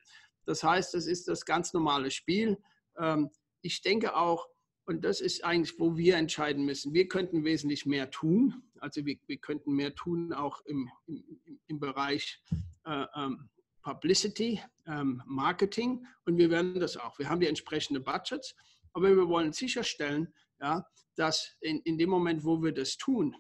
[0.46, 2.58] Das heißt, das ist das ganz normale Spiel.
[3.00, 3.30] Ähm,
[3.62, 4.48] ich denke auch,
[4.86, 6.94] und das ist eigentlich, wo wir entscheiden müssen.
[6.94, 8.64] Wir könnten wesentlich mehr tun.
[8.80, 12.42] Also wir, wir könnten mehr tun auch im, im, im Bereich
[12.86, 13.50] äh, ähm,
[13.84, 16.08] Publicity, ähm, Marketing.
[16.26, 17.20] Und wir werden das auch.
[17.20, 18.56] Wir haben die entsprechenden Budgets.
[18.94, 20.84] Aber wir wollen sicherstellen, ja,
[21.16, 23.36] dass in, in dem Moment, wo wir das tun,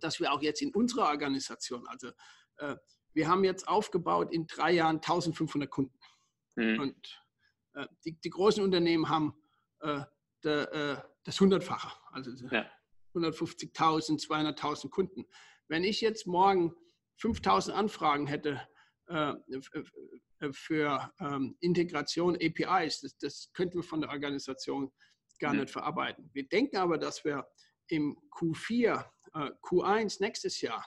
[0.00, 2.08] dass wir auch jetzt in unserer Organisation, also
[2.56, 2.74] äh,
[3.12, 5.96] wir haben jetzt aufgebaut in drei Jahren 1500 Kunden.
[6.56, 6.80] Mhm.
[6.80, 7.23] Und
[8.04, 9.34] die, die, großen Unternehmen haben
[9.80, 10.00] äh,
[10.42, 12.66] de, äh, das Hundertfache, also ja.
[13.14, 15.24] 150.000, 200.000 Kunden.
[15.68, 16.74] Wenn ich jetzt morgen
[17.20, 18.60] 5.000 Anfragen hätte
[19.06, 19.34] äh,
[20.52, 24.92] für ähm, Integration APIs, das, das könnten wir von der Organisation
[25.38, 25.60] gar mhm.
[25.60, 26.30] nicht verarbeiten.
[26.32, 27.46] Wir denken aber, dass wir
[27.88, 29.04] im Q4,
[29.34, 30.84] äh, Q1 nächstes Jahr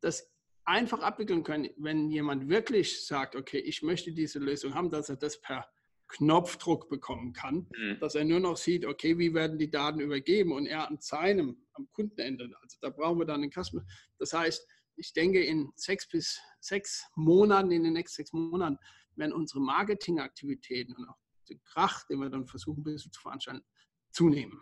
[0.00, 0.28] das
[0.66, 5.16] einfach abwickeln können, wenn jemand wirklich sagt, okay, ich möchte diese Lösung haben, dass er
[5.16, 5.66] das per
[6.08, 7.98] Knopfdruck bekommen kann, mhm.
[8.00, 11.56] dass er nur noch sieht, okay, wie werden die Daten übergeben und er an seinem,
[11.72, 13.84] am Kundenende, also da brauchen wir dann einen Customer.
[14.18, 18.78] Das heißt, ich denke, in sechs bis sechs Monaten, in den nächsten sechs Monaten,
[19.16, 21.16] werden unsere Marketingaktivitäten und auch
[21.48, 23.64] der Krach, den wir dann versuchen, ein bisschen zu veranstalten,
[24.10, 24.60] zunehmen.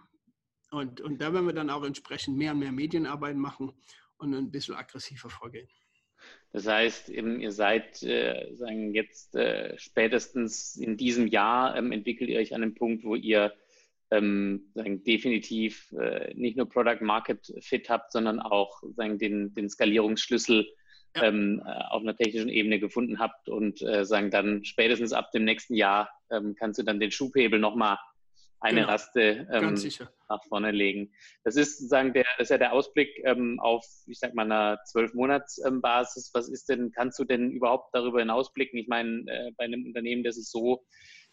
[0.70, 3.72] Und, und da werden wir dann auch entsprechend mehr und mehr Medienarbeit machen
[4.16, 5.68] und ein bisschen aggressiver vorgehen.
[6.54, 12.38] Das heißt, ihr seid äh, sagen jetzt äh, spätestens in diesem Jahr ähm, entwickelt ihr
[12.38, 13.52] euch an einem Punkt, wo ihr
[14.12, 19.68] ähm, sagen, definitiv äh, nicht nur Product Market Fit habt, sondern auch sagen, den, den
[19.68, 20.64] Skalierungsschlüssel
[21.16, 21.24] ja.
[21.24, 25.74] ähm, äh, auf einer technischen Ebene gefunden habt und sagen dann spätestens ab dem nächsten
[25.74, 26.08] Jahr
[26.56, 27.98] kannst du dann den Schubhebel nochmal
[28.64, 28.92] eine genau.
[28.92, 29.78] Raste ähm,
[30.28, 31.12] nach vorne legen.
[31.44, 34.78] Das ist sozusagen der, das ist ja der Ausblick ähm, auf, ich sag mal, einer
[34.86, 36.30] Zwölf-Monats-Basis.
[36.32, 38.78] Was ist denn, kannst du denn überhaupt darüber hinausblicken?
[38.78, 40.86] Ich meine, äh, bei einem Unternehmen, das sich so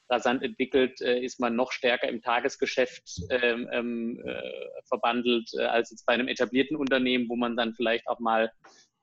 [0.10, 4.52] rasant entwickelt, äh, ist man noch stärker im Tagesgeschäft ähm, ähm äh,
[4.90, 8.52] verbandelt äh, als jetzt bei einem etablierten Unternehmen, wo man dann vielleicht auch mal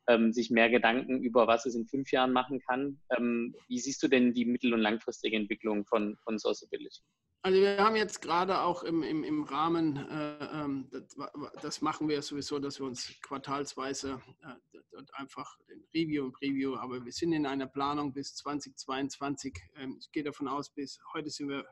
[0.08, 3.00] ähm, sich mehr Gedanken über was es in fünf Jahren machen kann.
[3.16, 7.02] Ähm, wie siehst du denn die mittel- und langfristige Entwicklung von, von Sourceability?
[7.42, 11.16] Also wir haben jetzt gerade auch im, im, im Rahmen, äh, ähm, das,
[11.62, 17.04] das, machen wir sowieso, dass wir uns quartalsweise äh, einfach den Review und Preview, aber
[17.04, 19.56] wir sind in einer Planung bis 2022.
[19.76, 21.64] Ähm, ich gehe davon aus, bis heute sind wir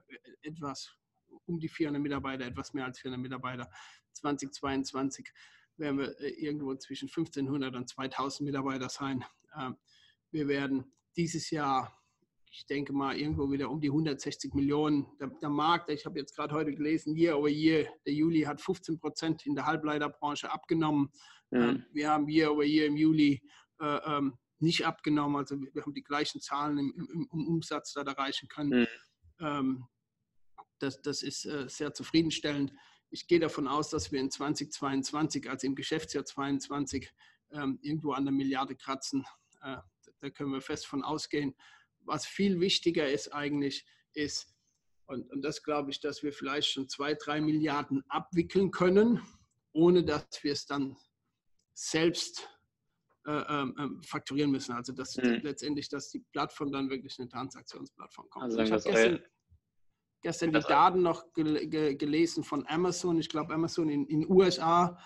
[0.42, 0.94] etwas
[1.46, 3.68] um die 400 Mitarbeiter, etwas mehr als 400 Mitarbeiter.
[4.12, 5.28] 2022
[5.76, 9.24] werden wir äh, irgendwo zwischen 1500 und 2000 Mitarbeiter sein.
[9.58, 9.76] Ähm,
[10.30, 11.96] wir werden dieses Jahr
[12.58, 15.06] ich denke mal, irgendwo wieder um die 160 Millionen.
[15.20, 18.60] Der, der Markt, ich habe jetzt gerade heute gelesen, year over year, der Juli hat
[18.60, 21.10] 15 Prozent in der Halbleiterbranche abgenommen.
[21.50, 21.84] Mhm.
[21.92, 23.40] wir haben year over year im Juli
[23.80, 28.02] äh, ähm, nicht abgenommen, also wir haben die gleichen Zahlen im, im, im Umsatz da
[28.02, 28.80] erreichen können.
[28.80, 28.86] Mhm.
[29.46, 29.84] Ähm,
[30.78, 32.72] das, das ist äh, sehr zufriedenstellend.
[33.10, 37.12] Ich gehe davon aus, dass wir in 2022, also im Geschäftsjahr 2022,
[37.52, 39.24] ähm, irgendwo an der Milliarde kratzen.
[39.62, 39.76] Äh,
[40.20, 41.54] da können wir fest von ausgehen
[42.06, 43.84] was viel wichtiger ist eigentlich,
[44.14, 44.54] ist,
[45.06, 49.20] und, und das glaube ich, dass wir vielleicht schon zwei, drei Milliarden abwickeln können,
[49.72, 50.96] ohne dass wir es dann
[51.74, 52.48] selbst
[53.26, 54.72] äh, ähm, ähm fakturieren müssen.
[54.72, 55.40] Also dass mhm.
[55.42, 58.44] letztendlich, dass die Plattform dann wirklich eine Transaktionsplattform kommt.
[58.44, 59.22] Also ich habe gestern,
[60.22, 63.18] gestern die Daten noch gel gelesen von Amazon.
[63.18, 64.98] Ich glaube, Amazon in den USA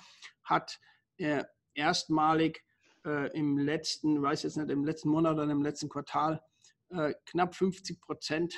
[0.44, 0.80] hat
[1.16, 1.44] äh,
[1.74, 2.64] erstmalig
[3.04, 6.42] äh, im letzten, weiß jetzt nicht, im letzten Monat oder im letzten Quartal
[6.90, 8.54] äh, knapp 50 Prozent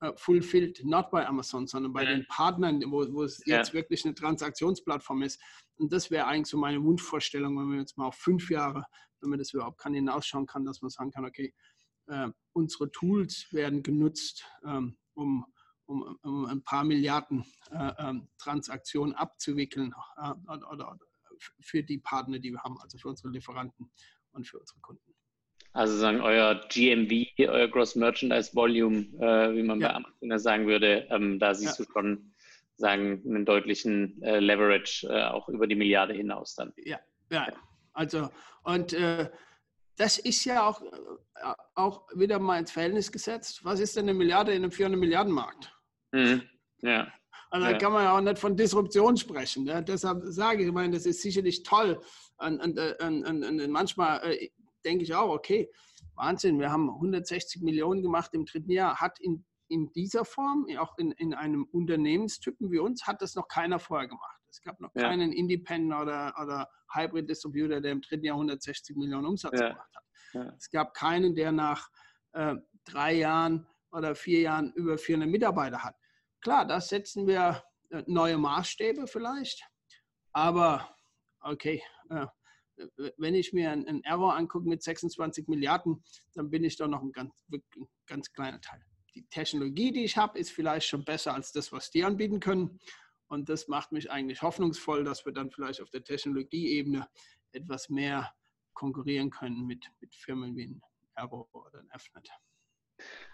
[0.00, 2.08] äh, fulfilled, not bei Amazon, sondern bei mhm.
[2.08, 3.58] den Partnern, wo, wo es ja.
[3.58, 5.40] jetzt wirklich eine Transaktionsplattform ist.
[5.76, 8.84] Und das wäre eigentlich so meine Wunschvorstellung, wenn man jetzt mal auf fünf Jahre,
[9.20, 11.54] wenn man das überhaupt kann, hinausschauen kann, dass man sagen kann, okay,
[12.08, 15.46] äh, unsere Tools werden genutzt, ähm, um,
[15.86, 20.98] um, um ein paar Milliarden äh, ähm, Transaktionen abzuwickeln äh, oder, oder,
[21.60, 23.90] für die Partner, die wir haben, also für unsere Lieferanten
[24.32, 25.14] und für unsere Kunden.
[25.72, 29.88] Also sagen euer GMV, euer Gross Merchandise Volume, äh, wie man ja.
[29.88, 31.84] bei Amazon sagen würde, ähm, da siehst ja.
[31.84, 32.32] du schon
[32.76, 36.72] sagen einen deutlichen äh, Leverage äh, auch über die Milliarde hinaus dann.
[36.76, 37.48] Ja, ja.
[37.92, 38.30] Also
[38.62, 39.30] und äh,
[39.96, 43.64] das ist ja auch, äh, auch wieder mal ins Verhältnis gesetzt.
[43.64, 45.74] Was ist denn eine Milliarde in einem 400 Milliarden Markt?
[46.12, 46.42] Mhm.
[46.82, 47.12] Ja.
[47.50, 49.64] Also da kann man ja auch nicht von Disruption sprechen.
[49.64, 49.82] Ne?
[49.82, 52.00] Deshalb sage ich, ich meine, das ist sicherlich toll.
[52.38, 54.50] Und, und, und, und manchmal äh,
[54.84, 55.70] denke ich auch, okay,
[56.16, 60.98] Wahnsinn, wir haben 160 Millionen gemacht im dritten Jahr, hat in, in dieser Form, auch
[60.98, 64.33] in, in einem Unternehmenstypen wie uns, hat das noch keiner vorher gemacht.
[64.54, 65.02] Es gab noch ja.
[65.02, 69.70] keinen Independent oder, oder Hybrid Distributor, der im dritten Jahr 160 Millionen Umsatz ja.
[69.70, 70.04] gemacht hat.
[70.32, 70.54] Ja.
[70.56, 71.90] Es gab keinen, der nach
[72.34, 75.96] äh, drei Jahren oder vier Jahren über 400 Mitarbeiter hat.
[76.40, 79.68] Klar, da setzen wir äh, neue Maßstäbe vielleicht,
[80.32, 80.88] aber
[81.40, 82.26] okay, äh,
[83.16, 87.10] wenn ich mir einen Error angucke mit 26 Milliarden, dann bin ich doch noch ein
[87.10, 88.80] ganz, ein ganz kleiner Teil.
[89.16, 92.78] Die Technologie, die ich habe, ist vielleicht schon besser als das, was die anbieten können.
[93.28, 97.08] Und das macht mich eigentlich hoffnungsvoll, dass wir dann vielleicht auf der Technologieebene
[97.52, 98.32] etwas mehr
[98.74, 100.82] konkurrieren können mit, mit Firmen wie ein
[101.14, 102.30] Error oder ein Fnet.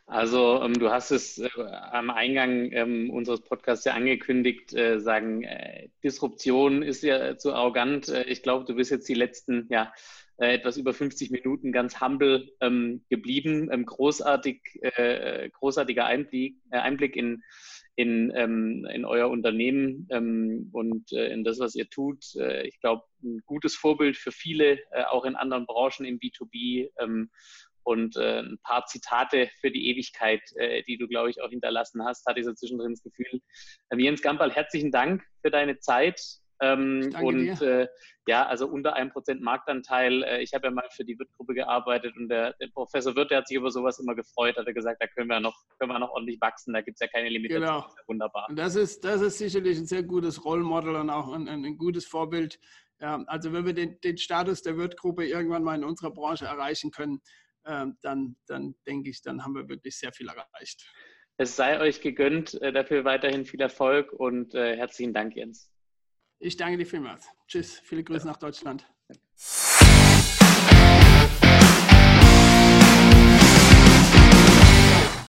[0.07, 1.49] Also ähm, du hast es äh,
[1.93, 8.09] am Eingang ähm, unseres Podcasts ja angekündigt, äh, sagen, äh, Disruption ist ja zu arrogant.
[8.09, 9.93] Äh, ich glaube, du bist jetzt die letzten ja,
[10.39, 13.69] äh, etwas über 50 Minuten ganz humble ähm, geblieben.
[13.71, 17.45] Ähm, großartig, äh, großartiger Einblick, Einblick in,
[17.97, 22.25] in, ähm, in euer Unternehmen ähm, und in das, was ihr tut.
[22.65, 24.79] ich glaube, ein gutes Vorbild für viele,
[25.11, 26.89] auch in anderen Branchen im B2B
[27.83, 32.05] und äh, ein paar Zitate für die Ewigkeit, äh, die du, glaube ich, auch hinterlassen
[32.05, 33.41] hast, hatte ich so zwischendrin das Gefühl.
[33.91, 36.21] Ähm, Jens Gamperl, herzlichen Dank für deine Zeit.
[36.61, 37.89] Ähm, und äh,
[38.27, 40.23] ja, also unter einem Prozent Marktanteil.
[40.23, 43.39] Äh, ich habe ja mal für die Wirt-Gruppe gearbeitet und der, der, Professor Wirt, der
[43.39, 45.99] hat sich über sowas immer gefreut, hat er gesagt, da können wir noch, können wir
[45.99, 47.67] noch ordentlich wachsen, da gibt es ja keine Limitation.
[47.67, 47.81] Genau.
[47.81, 48.47] Das wunderbar.
[48.49, 51.79] Und das ist, das ist sicherlich ein sehr gutes Rollmodel und auch ein, ein, ein
[51.79, 52.61] gutes Vorbild.
[53.01, 56.91] Ja, also wenn wir den, den Status der Wirt-Gruppe irgendwann mal in unserer Branche erreichen
[56.91, 57.23] können,
[57.65, 60.87] ähm, dann, dann denke ich, dann haben wir wirklich sehr viel erreicht.
[61.39, 65.71] Es sei euch gegönnt, äh, dafür weiterhin viel Erfolg und äh, herzlichen Dank, Jens.
[66.43, 67.29] Ich danke dir vielmals.
[67.47, 68.87] Tschüss, viele Grüße nach Deutschland.